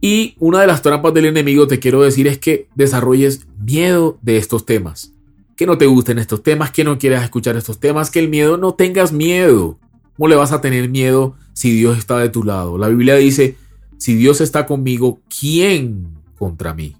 Y 0.07 0.35
una 0.37 0.61
de 0.61 0.67
las 0.67 0.83
trampas 0.83 1.15
del 1.15 1.25
enemigo, 1.25 1.65
te 1.65 1.79
quiero 1.79 2.03
decir, 2.03 2.27
es 2.27 2.37
que 2.37 2.67
desarrolles 2.75 3.47
miedo 3.57 4.19
de 4.21 4.37
estos 4.37 4.63
temas. 4.63 5.13
Que 5.57 5.65
no 5.65 5.79
te 5.79 5.87
gusten 5.87 6.19
estos 6.19 6.43
temas, 6.43 6.69
que 6.69 6.83
no 6.83 6.99
quieras 6.99 7.23
escuchar 7.23 7.55
estos 7.55 7.79
temas, 7.79 8.11
que 8.11 8.19
el 8.19 8.29
miedo 8.29 8.55
no 8.57 8.75
tengas 8.75 9.11
miedo. 9.11 9.79
¿Cómo 10.15 10.27
le 10.27 10.35
vas 10.35 10.51
a 10.51 10.61
tener 10.61 10.89
miedo 10.89 11.35
si 11.53 11.71
Dios 11.71 11.97
está 11.97 12.19
de 12.19 12.29
tu 12.29 12.43
lado? 12.43 12.77
La 12.77 12.87
Biblia 12.87 13.15
dice, 13.15 13.55
si 13.97 14.13
Dios 14.13 14.41
está 14.41 14.67
conmigo, 14.67 15.21
¿quién 15.39 16.19
contra 16.37 16.75
mí? 16.75 16.95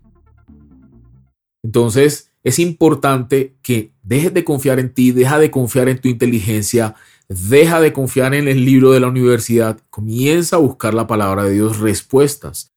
Entonces, 1.62 2.32
es 2.44 2.58
importante 2.58 3.54
que 3.62 3.91
dejes 4.02 4.34
de 4.34 4.44
confiar 4.44 4.80
en 4.80 4.91
ti, 4.91 5.12
deja 5.12 5.38
de 5.38 5.52
confiar 5.52 5.89
en 5.89 6.02
tu 6.02 6.08
inteligencia, 6.08 6.96
deja 7.30 7.80
de 7.82 7.94
confiar 7.94 8.34
en 8.34 8.48
el 8.48 8.65
libro 8.65 8.94
de 8.94 9.00
la 9.00 9.10
universidad, 9.10 9.80
comienza 9.91 10.56
a 10.56 10.60
buscar 10.60 10.96
la 10.96 11.06
palabra 11.06 11.44
de 11.44 11.52
Dios, 11.52 11.78
respuestas. 11.78 12.72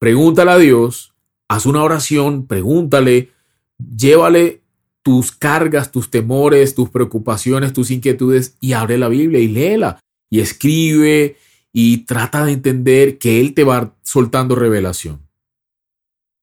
Pregúntale 0.00 0.50
a 0.50 0.56
Dios, 0.56 1.12
haz 1.46 1.66
una 1.66 1.84
oración, 1.84 2.46
pregúntale, 2.46 3.32
llévale 3.78 4.62
tus 5.02 5.30
cargas, 5.30 5.92
tus 5.92 6.10
temores, 6.10 6.74
tus 6.74 6.88
preocupaciones, 6.88 7.74
tus 7.74 7.90
inquietudes 7.90 8.56
y 8.60 8.72
abre 8.72 8.96
la 8.96 9.08
Biblia 9.08 9.40
y 9.40 9.48
léela 9.48 10.00
y 10.30 10.40
escribe 10.40 11.36
y 11.70 11.98
trata 12.06 12.46
de 12.46 12.52
entender 12.52 13.18
que 13.18 13.40
Él 13.40 13.52
te 13.52 13.62
va 13.62 13.94
soltando 14.02 14.54
revelación. 14.54 15.20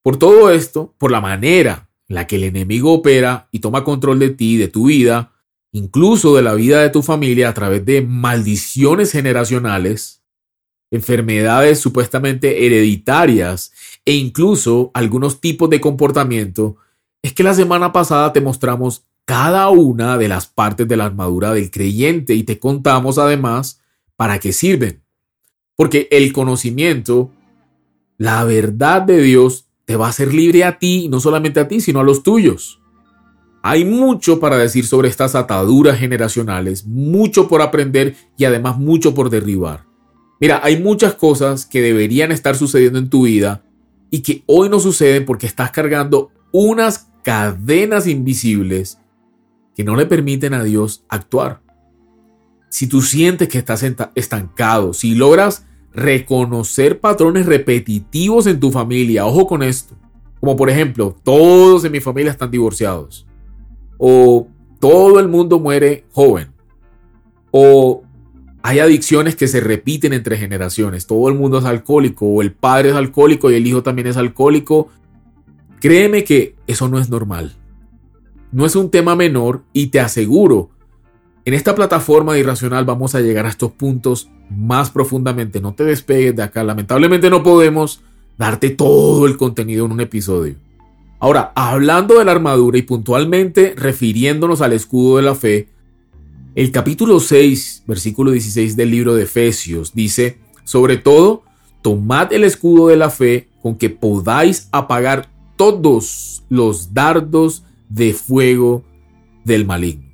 Por 0.04 0.18
todo 0.18 0.52
esto, 0.52 0.94
por 1.00 1.12
la 1.12 1.20
manera 1.20 1.90
en 2.08 2.16
la 2.16 2.28
que 2.28 2.36
el 2.36 2.44
enemigo 2.44 2.94
opera 2.94 3.50
y 3.52 3.58
toma 3.58 3.84
control 3.84 4.20
de 4.20 4.30
ti, 4.30 4.58
de 4.58 4.68
tu 4.68 4.86
vida, 4.86 5.34
incluso 5.72 6.36
de 6.36 6.44
la 6.44 6.54
vida 6.54 6.82
de 6.82 6.92
tu 6.92 7.02
familia 7.02 7.50
a 7.50 7.56
través 7.56 7.84
de 7.86 8.04
maldiciones 8.04 9.12
generacionales, 9.12 10.22
enfermedades 10.92 11.80
supuestamente 11.80 12.66
hereditarias 12.66 13.74
e 14.06 14.14
incluso 14.14 14.92
algunos 14.94 15.42
tipos 15.42 15.70
de 15.70 15.82
comportamiento, 15.82 16.78
es 17.22 17.34
que 17.34 17.44
la 17.44 17.54
semana 17.54 17.92
pasada 17.92 18.32
te 18.32 18.42
mostramos 18.42 19.06
cada 19.26 19.70
una 19.70 20.18
de 20.18 20.30
las 20.30 20.48
partes 20.48 20.88
de 20.88 20.96
la 20.96 21.06
armadura 21.06 21.54
del 21.54 21.70
creyente 21.70 22.34
y 22.34 22.44
te 22.44 22.60
contamos 22.60 23.18
además 23.18 23.82
para 24.16 24.40
qué 24.40 24.54
sirven. 24.54 25.04
Porque 25.76 26.08
el 26.12 26.32
conocimiento, 26.32 27.32
la 28.18 28.46
verdad 28.46 29.02
de 29.02 29.22
Dios, 29.22 29.66
te 29.84 29.98
va 29.98 30.08
a 30.08 30.10
hacer 30.10 30.34
libre 30.34 30.64
a 30.64 30.80
ti, 30.80 31.10
no 31.10 31.20
solamente 31.20 31.60
a 31.60 31.68
ti, 31.68 31.82
sino 31.82 32.00
a 32.00 32.04
los 32.04 32.24
tuyos. 32.24 32.82
Hay 33.64 33.84
mucho 33.84 34.40
para 34.40 34.58
decir 34.58 34.88
sobre 34.88 35.10
estas 35.10 35.36
ataduras 35.36 36.00
generacionales, 36.00 36.86
mucho 36.86 37.50
por 37.50 37.62
aprender 37.62 38.16
y 38.38 38.46
además 38.46 38.78
mucho 38.78 39.14
por 39.14 39.30
derribar. 39.30 39.87
Mira, 40.40 40.62
hay 40.64 40.82
muchas 40.82 41.16
cosas 41.16 41.66
que 41.66 41.82
deberían 41.82 42.32
estar 42.32 42.56
sucediendo 42.56 43.00
en 43.00 43.10
tu 43.10 43.26
vida 43.26 43.64
y 44.12 44.22
que 44.22 44.44
hoy 44.46 44.70
no 44.70 44.80
suceden 44.80 45.26
porque 45.26 45.48
estás 45.48 45.72
cargando 45.72 46.32
unas 46.52 47.10
cadenas 47.24 48.08
invisibles 48.08 49.00
que 49.76 49.84
no 49.84 49.96
le 49.96 50.06
permiten 50.06 50.54
a 50.54 50.64
Dios 50.64 51.04
actuar. 51.10 51.62
Si 52.70 52.88
tú 52.88 53.02
sientes 53.02 53.48
que 53.48 53.58
estás 53.58 53.84
estancado, 54.16 54.94
si 54.94 55.16
logras 55.16 55.66
reconocer 55.98 57.00
patrones 57.00 57.48
repetitivos 57.48 58.46
en 58.46 58.60
tu 58.60 58.72
familia. 58.72 59.26
Ojo 59.26 59.48
con 59.48 59.64
esto. 59.64 59.96
Como 60.40 60.56
por 60.56 60.70
ejemplo, 60.70 61.16
todos 61.24 61.84
en 61.84 61.92
mi 61.92 62.00
familia 62.00 62.32
están 62.32 62.52
divorciados. 62.52 63.26
O 63.98 64.48
todo 64.80 65.20
el 65.20 65.28
mundo 65.28 65.60
muere 65.60 66.06
joven. 66.12 66.54
O 67.50 68.04
hay 68.68 68.80
adicciones 68.80 69.38
que 69.38 69.48
se 69.48 69.62
repiten 69.62 70.12
entre 70.12 70.38
generaciones. 70.38 71.08
Todo 71.08 71.30
el 71.30 71.36
mundo 71.36 71.60
es 71.60 71.64
alcohólico. 71.64 72.26
O 72.26 72.42
el 72.42 72.52
padre 72.52 72.90
es 72.90 72.96
alcohólico 72.96 73.50
y 73.50 73.56
el 73.56 73.66
hijo 73.66 73.82
también 73.82 74.08
es 74.08 74.18
alcohólico. 74.18 74.90
Créeme 75.80 76.26
que 76.26 76.56
eso 76.68 76.90
no 76.90 77.00
es 77.00 77.10
normal. 77.10 77.56
No 78.52 78.66
es 78.66 78.76
un 78.76 78.92
tema 78.92 79.16
menor 79.16 79.64
y 79.72 79.88
te 79.88 80.02
aseguro 80.02 80.72
en 81.48 81.54
esta 81.54 81.76
plataforma 81.76 82.34
de 82.34 82.42
Irracional 82.42 82.84
vamos 82.84 83.16
a 83.16 83.22
llegar 83.22 83.46
a 83.46 83.50
estos 83.50 83.72
puntos 83.72 84.30
más 84.50 84.90
profundamente. 84.90 85.62
No 85.62 85.74
te 85.74 85.86
despegues 85.86 86.36
de 86.36 86.44
acá. 86.44 86.62
Lamentablemente 86.62 87.30
no 87.30 87.42
podemos 87.42 88.02
darte 88.38 88.72
todo 88.72 89.26
el 89.26 89.38
contenido 89.38 89.86
en 89.86 89.94
un 89.94 90.02
episodio. 90.02 90.56
Ahora, 91.20 91.54
hablando 91.56 92.20
de 92.20 92.26
la 92.26 92.34
armadura 92.34 92.78
y 92.78 92.82
puntualmente 92.82 93.76
refiriéndonos 93.78 94.60
al 94.60 94.74
escudo 94.74 95.16
de 95.16 95.24
la 95.24 95.36
fe, 95.36 95.70
el 96.58 96.72
capítulo 96.72 97.20
6, 97.20 97.84
versículo 97.86 98.32
16 98.32 98.76
del 98.76 98.90
libro 98.90 99.14
de 99.14 99.26
Efesios 99.26 99.94
dice, 99.94 100.40
sobre 100.64 100.98
todo, 100.98 101.44
tomad 101.84 102.34
el 102.34 102.44
escudo 102.44 102.88
de 102.88 102.98
la 102.98 103.12
fe 103.12 103.48
con 103.62 103.76
que 103.76 103.92
podáis 103.92 104.68
apagar 104.72 105.30
todos 105.56 106.44
los 106.50 106.96
dardos 106.96 107.64
de 107.90 108.12
fuego 108.16 108.84
del 109.46 109.68
maligno. 109.68 110.08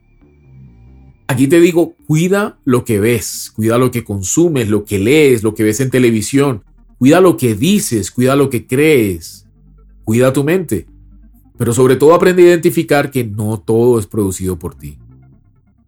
Aquí 1.28 1.48
te 1.48 1.62
digo, 1.62 1.96
cuida 2.08 2.60
lo 2.66 2.84
que 2.84 3.00
ves, 3.00 3.50
cuida 3.56 3.78
lo 3.78 3.90
que 3.90 4.04
consumes, 4.04 4.68
lo 4.68 4.84
que 4.84 5.00
lees, 5.00 5.44
lo 5.44 5.56
que 5.56 5.64
ves 5.64 5.80
en 5.80 5.92
televisión, 5.92 6.66
cuida 7.00 7.22
lo 7.22 7.38
que 7.38 7.56
dices, 7.56 8.12
cuida 8.12 8.36
lo 8.36 8.50
que 8.50 8.68
crees, 8.68 9.48
cuida 10.04 10.34
tu 10.34 10.44
mente. 10.44 10.88
Pero 11.58 11.72
sobre 11.72 11.96
todo 11.96 12.14
aprende 12.14 12.44
a 12.44 12.48
identificar 12.48 13.12
que 13.12 13.24
no 13.24 13.62
todo 13.62 13.98
es 13.98 14.08
producido 14.08 14.60
por 14.60 14.76
ti. 14.76 14.98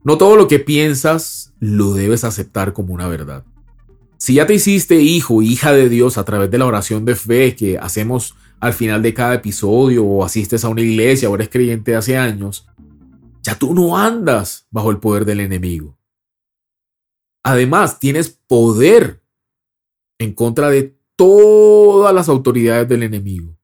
No 0.06 0.20
todo 0.20 0.36
lo 0.36 0.48
que 0.48 0.60
piensas 0.60 1.52
lo 1.60 1.96
debes 1.96 2.24
aceptar 2.24 2.74
como 2.74 2.94
una 2.94 3.08
verdad. 3.08 3.44
Si 4.18 4.36
ya 4.36 4.46
te 4.46 4.54
hiciste 4.54 5.02
hijo, 5.02 5.42
hija 5.42 5.74
de 5.74 5.90
Dios 5.90 6.20
a 6.20 6.24
través 6.24 6.52
de 6.52 6.60
la 6.60 6.68
oración 6.68 7.06
de 7.06 7.16
fe 7.16 7.56
que 7.56 7.80
hacemos 7.80 8.36
al 8.60 8.74
final 8.74 9.02
de 9.02 9.16
cada 9.16 9.34
episodio 9.34 10.06
o 10.06 10.24
asistes 10.24 10.64
a 10.64 10.70
una 10.70 10.82
iglesia 10.82 11.28
o 11.28 11.34
eres 11.34 11.50
creyente 11.50 11.96
hace 11.96 12.18
años, 12.18 12.68
ya 13.42 13.58
tú 13.58 13.74
no 13.74 13.98
andas 13.98 14.68
bajo 14.70 14.92
el 14.92 15.00
poder 15.00 15.26
del 15.26 15.40
enemigo. 15.40 15.98
Además, 17.44 18.00
tienes 18.00 18.30
poder 18.30 19.24
en 20.20 20.34
contra 20.34 20.70
de 20.70 20.96
todas 21.16 22.14
las 22.14 22.30
autoridades 22.30 22.88
del 22.88 23.02
enemigo. 23.02 23.58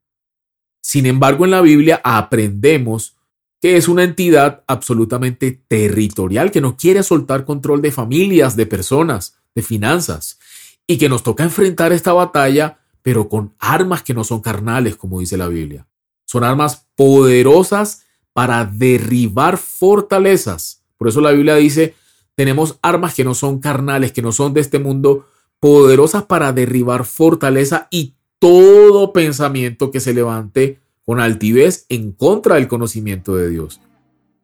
Sin 0.82 1.06
embargo, 1.06 1.46
en 1.46 1.52
la 1.52 1.62
Biblia 1.62 2.02
aprendemos 2.04 3.21
que 3.62 3.78
es 3.78 3.88
una 3.88 4.04
entidad 4.04 4.64
absolutamente 4.66 5.52
territorial 5.68 6.50
que 6.50 6.62
no 6.62 6.76
quiere 6.76 7.04
soltar 7.04 7.46
control 7.46 7.82
de 7.82 7.92
familias, 7.92 8.56
de 8.56 8.66
personas, 8.66 9.38
de 9.54 9.62
finanzas, 9.62 10.40
y 10.88 10.98
que 10.98 11.10
nos 11.10 11.22
toca 11.22 11.44
enfrentar 11.44 11.94
esta 11.94 12.12
batalla, 12.12 12.80
pero 13.04 13.30
con 13.30 13.54
armas 13.60 14.02
que 14.02 14.16
no 14.16 14.24
son 14.24 14.42
carnales, 14.42 14.96
como 14.96 15.20
dice 15.20 15.38
la 15.38 15.48
Biblia. 15.48 15.88
Son 16.26 16.44
armas 16.44 16.88
poderosas 16.96 18.04
para 18.34 18.66
derribar 18.66 19.58
fortalezas. 19.58 20.84
Por 20.98 21.08
eso 21.08 21.22
la 21.22 21.32
Biblia 21.32 21.56
dice, 21.56 21.94
tenemos 22.36 22.80
armas 22.82 23.14
que 23.14 23.24
no 23.24 23.36
son 23.36 23.60
carnales, 23.60 24.12
que 24.12 24.24
no 24.24 24.32
son 24.32 24.54
de 24.54 24.62
este 24.62 24.80
mundo, 24.80 25.28
poderosas 25.60 26.24
para 26.24 26.52
derribar 26.52 27.06
fortaleza 27.06 27.88
y 27.92 28.16
todo 28.40 29.14
pensamiento 29.14 29.92
que 29.92 30.00
se 30.00 30.16
levante 30.16 30.80
con 31.12 31.20
altivez 31.20 31.86
en 31.90 32.14
contra 32.14 32.56
del 32.56 32.70
conocimiento 32.70 33.36
de 33.36 33.50
Dios, 33.50 33.82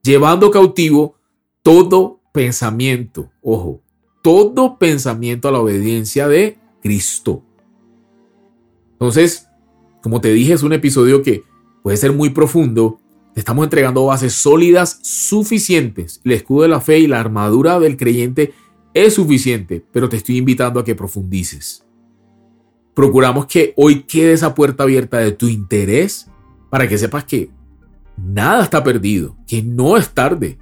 llevando 0.04 0.52
cautivo 0.52 1.16
todo 1.64 2.20
pensamiento, 2.34 3.32
ojo, 3.42 3.82
todo 4.22 4.78
pensamiento 4.78 5.48
a 5.48 5.54
la 5.54 5.62
obediencia 5.62 6.28
de 6.28 6.58
Cristo. 6.82 7.42
Entonces, 8.92 9.48
como 10.04 10.20
te 10.20 10.34
dije, 10.34 10.52
es 10.52 10.62
un 10.62 10.74
episodio 10.74 11.24
que 11.24 11.46
puede 11.84 11.96
ser 11.96 12.12
muy 12.12 12.32
profundo. 12.32 13.00
Te 13.34 13.40
estamos 13.40 13.64
entregando 13.64 14.04
bases 14.04 14.34
sólidas 14.34 15.00
suficientes. 15.04 16.20
El 16.26 16.34
escudo 16.34 16.64
de 16.64 16.68
la 16.68 16.82
fe 16.82 17.00
y 17.00 17.08
la 17.08 17.22
armadura 17.22 17.80
del 17.80 17.96
creyente 17.96 18.54
es 18.94 19.14
suficiente, 19.14 19.86
pero 19.94 20.10
te 20.10 20.18
estoy 20.18 20.36
invitando 20.36 20.82
a 20.82 20.84
que 20.84 20.96
profundices. 20.96 21.86
Procuramos 22.94 23.46
que 23.46 23.74
hoy 23.78 24.04
quede 24.04 24.34
esa 24.34 24.54
puerta 24.54 24.84
abierta 24.84 25.20
de 25.20 25.32
tu 25.32 25.48
interés 25.48 26.30
para 26.70 26.88
que 26.88 26.98
sepas 26.98 27.24
que 27.24 27.50
nada 28.18 28.64
está 28.64 28.84
perdido, 28.84 29.36
que 29.48 29.62
no 29.62 29.98
es 29.98 30.10
tarde, 30.10 30.58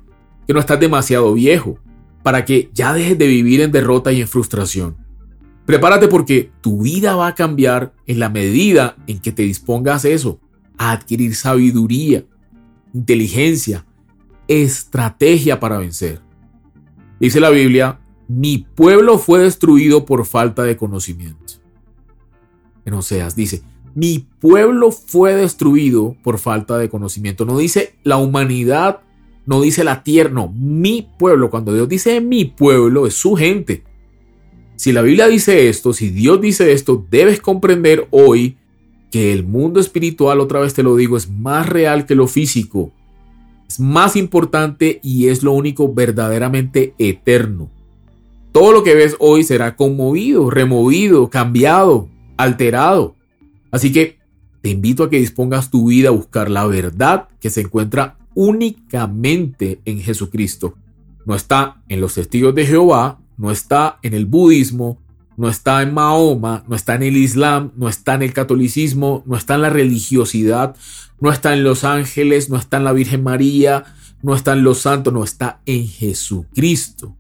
que 0.47 0.53
no 0.53 0.59
estás 0.59 0.79
demasiado 0.79 1.33
viejo, 1.33 1.79
para 2.23 2.45
que 2.45 2.69
ya 2.73 2.93
dejes 2.93 3.17
de 3.17 3.27
vivir 3.27 3.61
en 3.61 3.71
derrota 3.71 4.11
y 4.11 4.21
en 4.21 4.27
frustración. 4.27 4.97
Prepárate 5.65 6.07
porque 6.07 6.51
tu 6.61 6.83
vida 6.83 7.15
va 7.15 7.27
a 7.27 7.35
cambiar 7.35 7.93
en 8.05 8.19
la 8.19 8.29
medida 8.29 8.95
en 9.07 9.19
que 9.19 9.31
te 9.31 9.43
dispongas 9.43 10.05
a 10.05 10.09
eso, 10.09 10.39
a 10.77 10.91
adquirir 10.91 11.35
sabiduría, 11.35 12.25
inteligencia, 12.93 13.85
estrategia 14.47 15.59
para 15.59 15.77
vencer. 15.77 16.21
Dice 17.19 17.39
la 17.39 17.49
Biblia, 17.49 17.99
mi 18.27 18.59
pueblo 18.59 19.17
fue 19.17 19.39
destruido 19.39 20.05
por 20.05 20.25
falta 20.25 20.63
de 20.63 20.77
conocimiento. 20.77 21.55
En 22.85 22.93
Oseas 22.93 23.35
dice, 23.35 23.63
mi 23.95 24.27
pueblo 24.39 24.91
fue 24.91 25.33
destruido 25.33 26.15
por 26.21 26.37
falta 26.37 26.77
de 26.77 26.89
conocimiento. 26.89 27.45
No 27.45 27.57
dice 27.57 27.95
la 28.03 28.17
humanidad, 28.17 28.99
no 29.45 29.61
dice 29.61 29.83
la 29.85 30.03
tierra, 30.03 30.29
no, 30.29 30.49
mi 30.49 31.07
pueblo. 31.17 31.49
Cuando 31.49 31.73
Dios 31.73 31.87
dice 31.87 32.19
mi 32.19 32.43
pueblo, 32.45 33.07
es 33.07 33.13
su 33.13 33.35
gente. 33.35 33.83
Si 34.75 34.91
la 34.91 35.01
Biblia 35.01 35.27
dice 35.27 35.69
esto, 35.69 35.93
si 35.93 36.09
Dios 36.09 36.41
dice 36.41 36.73
esto, 36.73 37.05
debes 37.09 37.39
comprender 37.39 38.07
hoy 38.11 38.57
que 39.11 39.31
el 39.31 39.45
mundo 39.45 39.79
espiritual, 39.79 40.41
otra 40.41 40.59
vez 40.59 40.73
te 40.73 40.83
lo 40.83 40.97
digo, 40.97 41.15
es 41.15 41.29
más 41.29 41.69
real 41.69 42.05
que 42.05 42.15
lo 42.15 42.27
físico. 42.27 42.91
Es 43.69 43.79
más 43.79 44.17
importante 44.17 44.99
y 45.01 45.29
es 45.29 45.41
lo 45.41 45.53
único 45.53 45.93
verdaderamente 45.93 46.93
eterno. 46.97 47.69
Todo 48.51 48.73
lo 48.73 48.83
que 48.83 48.93
ves 48.93 49.15
hoy 49.19 49.43
será 49.43 49.77
conmovido, 49.77 50.49
removido, 50.49 51.29
cambiado, 51.29 52.09
alterado. 52.35 53.14
Así 53.75 53.91
que 53.91 54.19
te 54.61 54.69
invito 54.69 55.03
a 55.03 55.09
que 55.09 55.19
dispongas 55.19 55.69
tu 55.69 55.89
vida 55.89 56.07
a 56.07 56.13
buscar 56.13 56.49
la 56.49 56.65
verdad 56.65 57.27
que 57.41 57.49
se 57.49 57.59
encuentra 57.59 58.17
únicamente 58.33 59.81
en 59.83 59.99
Jesucristo. 59.99 60.75
No 61.25 61.35
está 61.35 61.83
en 61.89 61.99
los 61.99 62.13
testigos 62.13 62.55
de 62.55 62.65
Jehová, 62.65 63.19
no 63.35 63.51
está 63.51 63.99
en 64.01 64.13
el 64.13 64.27
budismo, 64.27 65.01
no 65.35 65.49
está 65.49 65.81
en 65.81 65.93
Mahoma, 65.93 66.63
no 66.69 66.75
está 66.77 66.95
en 66.95 67.03
el 67.03 67.17
Islam, 67.17 67.73
no 67.75 67.89
está 67.89 68.13
en 68.13 68.21
el 68.21 68.31
catolicismo, 68.31 69.23
no 69.25 69.35
está 69.35 69.55
en 69.55 69.63
la 69.63 69.69
religiosidad, 69.69 70.77
no 71.19 71.29
está 71.29 71.53
en 71.53 71.65
los 71.65 71.83
ángeles, 71.83 72.49
no 72.49 72.55
está 72.55 72.77
en 72.77 72.85
la 72.85 72.93
Virgen 72.93 73.23
María, 73.23 73.83
no 74.21 74.35
está 74.35 74.53
en 74.53 74.63
los 74.63 74.77
santos, 74.77 75.13
no 75.13 75.25
está 75.25 75.59
en 75.65 75.85
Jesucristo, 75.85 77.17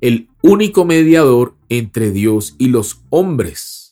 el 0.00 0.28
único 0.40 0.84
mediador 0.84 1.56
entre 1.68 2.12
Dios 2.12 2.54
y 2.58 2.68
los 2.68 3.00
hombres. 3.10 3.85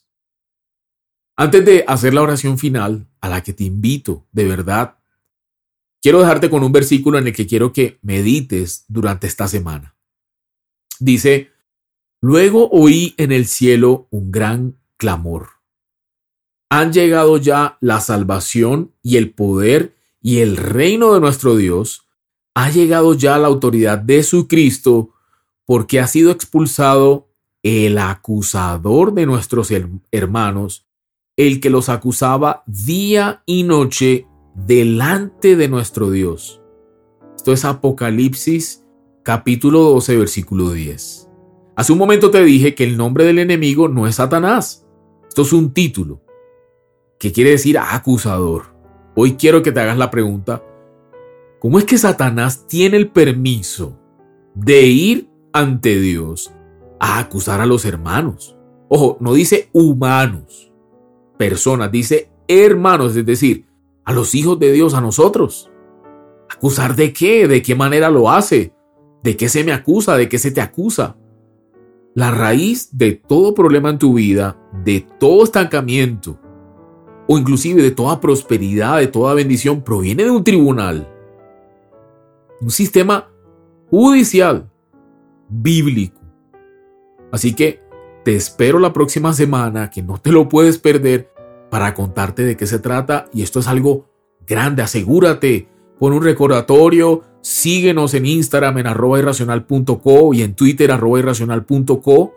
Antes 1.37 1.65
de 1.65 1.85
hacer 1.87 2.15
la 2.15 2.23
oración 2.23 2.59
final, 2.59 3.09
a 3.21 3.29
la 3.29 3.43
que 3.43 3.53
te 3.53 3.65
invito 3.65 4.27
de 4.33 4.45
verdad, 4.45 4.99
quiero 6.01 6.21
dejarte 6.21 6.51
con 6.51 6.63
un 6.63 6.73
versículo 6.73 7.19
en 7.19 7.27
el 7.27 7.35
que 7.35 7.47
quiero 7.47 7.73
que 7.73 7.99
medites 8.03 8.85
durante 8.89 9.27
esta 9.27 9.49
semana. 9.49 9.97
Dice, 11.01 11.51
Luego 12.27 12.71
oí 12.71 13.15
en 13.19 13.33
el 13.33 13.47
cielo 13.47 14.09
un 14.11 14.31
gran 14.31 14.79
clamor. 14.97 15.49
Han 16.71 16.91
llegado 16.91 17.37
ya 17.37 17.77
la 17.83 18.01
salvación 18.01 18.95
y 19.03 19.19
el 19.19 19.35
poder 19.35 19.95
y 20.23 20.39
el 20.39 20.57
reino 20.57 21.13
de 21.13 21.21
nuestro 21.21 21.55
Dios. 21.55 22.07
Ha 22.55 22.71
llegado 22.71 23.13
ya 23.13 23.37
la 23.37 23.49
autoridad 23.49 23.99
de 23.99 24.23
su 24.23 24.49
Cristo 24.49 25.11
porque 25.67 26.01
ha 26.01 26.07
sido 26.07 26.31
expulsado 26.31 27.29
el 27.63 27.99
acusador 27.99 29.13
de 29.13 29.27
nuestros 29.27 29.71
hermanos, 30.11 30.84
el 31.37 31.61
que 31.61 31.71
los 31.71 31.89
acusaba 31.89 32.63
día 32.67 33.43
y 33.45 33.65
noche 33.65 34.27
delante 34.55 35.57
de 35.57 35.69
nuestro 35.69 36.11
Dios. 36.11 36.63
Esto 37.35 37.53
es 37.53 37.65
Apocalipsis 37.65 38.85
capítulo 39.25 39.81
12 39.81 40.17
versículo 40.17 40.71
10. 40.71 41.29
Hace 41.77 41.93
un 41.93 41.99
momento 41.99 42.31
te 42.31 42.45
dije 42.45 42.75
que 42.75 42.85
el 42.85 42.97
nombre 42.97 43.25
del 43.25 43.41
enemigo 43.41 43.89
no 43.89 44.07
es 44.07 44.17
Satanás. 44.17 44.87
Esto 45.29 45.43
es 45.43 45.53
un 45.53 45.73
título. 45.73 46.21
que 47.19 47.33
quiere 47.33 47.51
decir 47.51 47.79
acusador? 47.79 48.75
Hoy 49.17 49.35
quiero 49.35 49.63
que 49.63 49.73
te 49.73 49.81
hagas 49.81 49.97
la 49.97 50.11
pregunta, 50.11 50.63
¿cómo 51.59 51.79
es 51.79 51.85
que 51.85 51.97
Satanás 51.97 52.67
tiene 52.67 52.97
el 52.97 53.09
permiso 53.09 53.99
de 54.55 54.83
ir 54.83 55.31
ante 55.53 55.99
Dios 55.99 56.53
a 57.01 57.19
acusar 57.19 57.61
a 57.61 57.67
los 57.67 57.85
hermanos? 57.87 58.57
Ojo, 58.89 59.17
no 59.21 59.33
dice 59.33 59.71
humanos, 59.73 60.74
personas, 61.37 61.91
dice 61.91 62.31
hermanos, 62.49 63.17
es 63.17 63.27
decir, 63.27 63.67
a 64.05 64.13
los 64.13 64.35
hijos 64.35 64.59
de 64.59 64.73
Dios, 64.73 64.95
a 64.95 65.01
nosotros. 65.01 65.71
¿Acusar 66.51 66.95
de 66.95 67.13
qué? 67.13 67.49
¿De 67.49 67.63
qué 67.63 67.75
manera 67.75 68.11
lo 68.11 68.31
hace? 68.31 68.73
¿De 69.23 69.37
qué 69.37 69.49
se 69.49 69.65
me 69.65 69.73
acusa? 69.73 70.17
¿De 70.17 70.29
qué 70.29 70.39
se 70.39 70.51
te 70.51 70.61
acusa? 70.61 71.17
La 72.15 72.31
raíz 72.31 72.97
de 72.97 73.13
todo 73.13 73.55
problema 73.55 73.91
en 73.91 73.99
tu 73.99 74.15
vida, 74.15 74.57
de 74.85 75.07
todo 75.19 75.45
estancamiento, 75.45 76.39
o 77.27 77.39
inclusive 77.39 77.83
de 77.83 77.91
toda 77.91 78.21
prosperidad, 78.21 78.99
de 78.99 79.09
toda 79.09 79.35
bendición, 79.35 79.83
proviene 79.83 80.25
de 80.25 80.31
un 80.31 80.45
tribunal. 80.45 81.09
Un 82.61 82.71
sistema 82.71 83.31
judicial, 83.91 84.71
bíblico. 85.49 86.21
Así 87.33 87.55
que 87.55 87.81
te 88.25 88.35
espero 88.35 88.79
la 88.79 88.93
próxima 88.93 89.33
semana, 89.33 89.91
que 89.91 90.03
no 90.03 90.19
te 90.19 90.33
lo 90.33 90.49
puedes 90.49 90.79
perder, 90.79 91.31
para 91.71 91.95
contarte 91.95 92.43
de 92.45 92.57
qué 92.57 92.67
se 92.67 92.79
trata. 92.79 93.27
Y 93.33 93.43
esto 93.43 93.61
es 93.61 93.69
algo 93.69 94.07
grande, 94.47 94.83
asegúrate. 94.83 95.69
Pon 95.99 96.13
un 96.13 96.23
recordatorio, 96.23 97.23
Síguenos 97.45 98.15
en 98.15 98.25
Instagram 98.25 98.79
en 98.79 98.87
arroba 98.87 99.19
irracional.co 99.19 100.33
y 100.33 100.41
en 100.41 100.55
Twitter 100.55 100.91
arroba 100.91 101.19
irracional.co. 101.19 102.35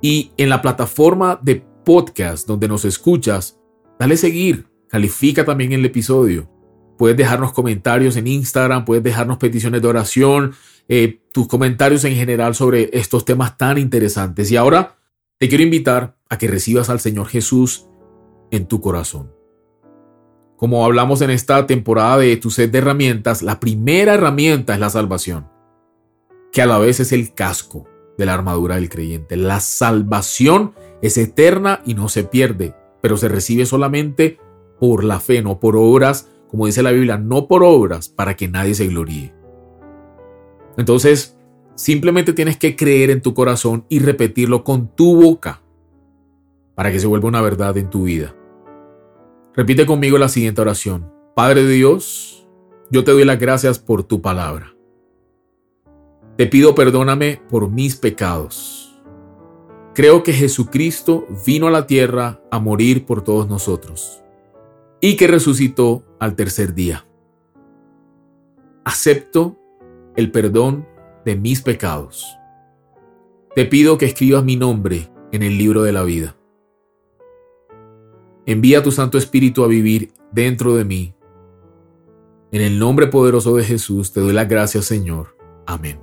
Y 0.00 0.30
en 0.36 0.48
la 0.48 0.62
plataforma 0.62 1.40
de 1.42 1.64
podcast 1.84 2.46
donde 2.46 2.68
nos 2.68 2.84
escuchas, 2.84 3.58
dale 3.98 4.16
seguir, 4.16 4.68
califica 4.88 5.44
también 5.44 5.72
el 5.72 5.84
episodio. 5.84 6.48
Puedes 6.96 7.16
dejarnos 7.16 7.52
comentarios 7.52 8.16
en 8.16 8.28
Instagram, 8.28 8.84
puedes 8.84 9.02
dejarnos 9.02 9.38
peticiones 9.38 9.82
de 9.82 9.88
oración, 9.88 10.54
eh, 10.88 11.20
tus 11.32 11.48
comentarios 11.48 12.04
en 12.04 12.14
general 12.14 12.54
sobre 12.54 12.90
estos 12.92 13.24
temas 13.24 13.56
tan 13.58 13.78
interesantes. 13.78 14.50
Y 14.50 14.56
ahora 14.56 14.96
te 15.38 15.48
quiero 15.48 15.64
invitar 15.64 16.16
a 16.28 16.38
que 16.38 16.48
recibas 16.48 16.90
al 16.90 17.00
Señor 17.00 17.26
Jesús 17.26 17.86
en 18.50 18.66
tu 18.66 18.80
corazón. 18.80 19.32
Como 20.56 20.84
hablamos 20.84 21.20
en 21.20 21.30
esta 21.30 21.66
temporada 21.66 22.16
de 22.18 22.36
tu 22.38 22.50
set 22.50 22.70
de 22.70 22.78
herramientas, 22.78 23.42
la 23.42 23.60
primera 23.60 24.14
herramienta 24.14 24.72
es 24.72 24.80
la 24.80 24.88
salvación, 24.88 25.48
que 26.52 26.62
a 26.62 26.66
la 26.66 26.78
vez 26.78 27.00
es 27.00 27.12
el 27.12 27.34
casco 27.34 27.86
de 28.16 28.24
la 28.24 28.32
armadura 28.32 28.76
del 28.76 28.88
creyente. 28.88 29.36
La 29.36 29.60
salvación 29.60 30.72
es 31.02 31.18
eterna 31.18 31.82
y 31.84 31.92
no 31.92 32.08
se 32.08 32.24
pierde, 32.24 32.74
pero 33.02 33.18
se 33.18 33.28
recibe 33.28 33.66
solamente 33.66 34.38
por 34.80 35.04
la 35.04 35.20
fe, 35.20 35.42
no 35.42 35.60
por 35.60 35.76
obras, 35.76 36.30
como 36.48 36.64
dice 36.66 36.82
la 36.82 36.92
Biblia, 36.92 37.18
no 37.18 37.48
por 37.48 37.62
obras 37.62 38.08
para 38.08 38.34
que 38.36 38.48
nadie 38.48 38.74
se 38.74 38.86
gloríe. 38.86 39.34
Entonces, 40.76 41.36
simplemente 41.74 42.32
tienes 42.32 42.56
que 42.56 42.76
creer 42.76 43.10
en 43.10 43.22
tu 43.22 43.34
corazón 43.34 43.84
y 43.88 43.98
repetirlo 43.98 44.64
con 44.64 44.88
tu 44.94 45.20
boca 45.20 45.62
para 46.74 46.92
que 46.92 47.00
se 47.00 47.06
vuelva 47.06 47.28
una 47.28 47.40
verdad 47.40 47.76
en 47.76 47.90
tu 47.90 48.04
vida. 48.04 48.34
Repite 49.54 49.86
conmigo 49.86 50.18
la 50.18 50.28
siguiente 50.28 50.60
oración. 50.60 51.10
Padre 51.34 51.64
de 51.64 51.72
Dios, 51.72 52.46
yo 52.90 53.04
te 53.04 53.12
doy 53.12 53.24
las 53.24 53.38
gracias 53.38 53.78
por 53.78 54.04
tu 54.04 54.20
palabra. 54.20 54.74
Te 56.36 56.46
pido 56.46 56.74
perdóname 56.74 57.40
por 57.48 57.70
mis 57.70 57.96
pecados. 57.96 59.00
Creo 59.94 60.22
que 60.22 60.34
Jesucristo 60.34 61.26
vino 61.46 61.68
a 61.68 61.70
la 61.70 61.86
tierra 61.86 62.42
a 62.50 62.58
morir 62.58 63.06
por 63.06 63.24
todos 63.24 63.48
nosotros 63.48 64.22
y 65.00 65.16
que 65.16 65.26
resucitó 65.26 66.04
al 66.20 66.36
tercer 66.36 66.74
día. 66.74 67.06
Acepto 68.84 69.58
el 70.16 70.30
perdón 70.30 70.86
de 71.24 71.36
mis 71.36 71.62
pecados. 71.62 72.36
Te 73.54 73.64
pido 73.64 73.98
que 73.98 74.06
escribas 74.06 74.44
mi 74.44 74.56
nombre 74.56 75.10
en 75.32 75.42
el 75.42 75.56
libro 75.56 75.82
de 75.82 75.92
la 75.92 76.02
vida. 76.02 76.36
Envía 78.46 78.82
tu 78.82 78.92
Santo 78.92 79.18
Espíritu 79.18 79.64
a 79.64 79.66
vivir 79.68 80.12
dentro 80.32 80.74
de 80.76 80.84
mí. 80.84 81.14
En 82.52 82.62
el 82.62 82.78
nombre 82.78 83.08
poderoso 83.08 83.56
de 83.56 83.64
Jesús 83.64 84.12
te 84.12 84.20
doy 84.20 84.32
las 84.32 84.48
gracias, 84.48 84.84
Señor. 84.84 85.36
Amén. 85.66 85.98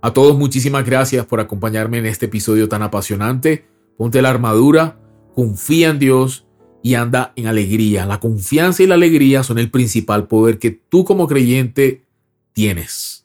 A 0.00 0.12
todos 0.12 0.38
muchísimas 0.38 0.86
gracias 0.86 1.26
por 1.26 1.40
acompañarme 1.40 1.98
en 1.98 2.06
este 2.06 2.26
episodio 2.26 2.68
tan 2.68 2.82
apasionante. 2.82 3.66
Ponte 3.96 4.22
la 4.22 4.30
armadura, 4.30 4.98
confía 5.34 5.90
en 5.90 5.98
Dios 5.98 6.46
y 6.82 6.94
anda 6.94 7.32
en 7.36 7.48
alegría. 7.48 8.06
La 8.06 8.20
confianza 8.20 8.82
y 8.82 8.86
la 8.86 8.94
alegría 8.94 9.42
son 9.42 9.58
el 9.58 9.70
principal 9.70 10.28
poder 10.28 10.58
que 10.58 10.70
tú 10.70 11.04
como 11.04 11.26
creyente 11.26 12.06
tienes. 12.52 13.17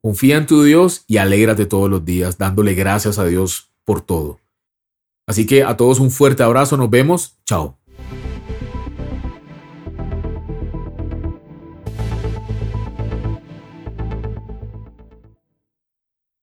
Confía 0.00 0.36
en 0.36 0.46
tu 0.46 0.62
Dios 0.62 1.04
y 1.06 1.16
alégrate 1.16 1.66
todos 1.66 1.90
los 1.90 2.04
días 2.04 2.38
dándole 2.38 2.74
gracias 2.74 3.18
a 3.18 3.24
Dios 3.24 3.70
por 3.84 4.00
todo. 4.00 4.38
Así 5.26 5.46
que 5.46 5.62
a 5.64 5.76
todos 5.76 6.00
un 6.00 6.10
fuerte 6.10 6.42
abrazo, 6.42 6.76
nos 6.76 6.88
vemos, 6.88 7.36
chao. 7.44 7.78